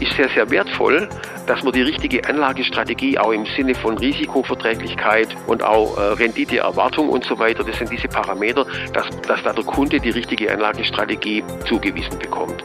ist 0.00 0.12
sehr, 0.16 0.28
sehr 0.30 0.50
wertvoll, 0.50 1.08
dass 1.46 1.62
man 1.62 1.72
die 1.72 1.82
richtige 1.82 2.26
Anlagestrategie 2.26 3.18
auch 3.18 3.32
im 3.32 3.46
Sinne 3.56 3.74
von 3.74 3.98
Risikoverträglichkeit 3.98 5.28
und 5.46 5.62
auch 5.62 5.96
äh, 5.96 6.00
Renditeerwartung 6.14 7.08
und 7.08 7.24
so 7.24 7.38
weiter, 7.38 7.64
das 7.64 7.78
sind 7.78 7.90
diese 7.90 8.08
Parameter, 8.08 8.66
dass, 8.92 9.06
dass 9.22 9.42
da 9.42 9.52
der 9.52 9.64
Kunde 9.64 10.00
die 10.00 10.10
richtige 10.10 10.50
Anlagestrategie 10.50 11.44
zugewiesen 11.66 12.18
bekommt. 12.18 12.64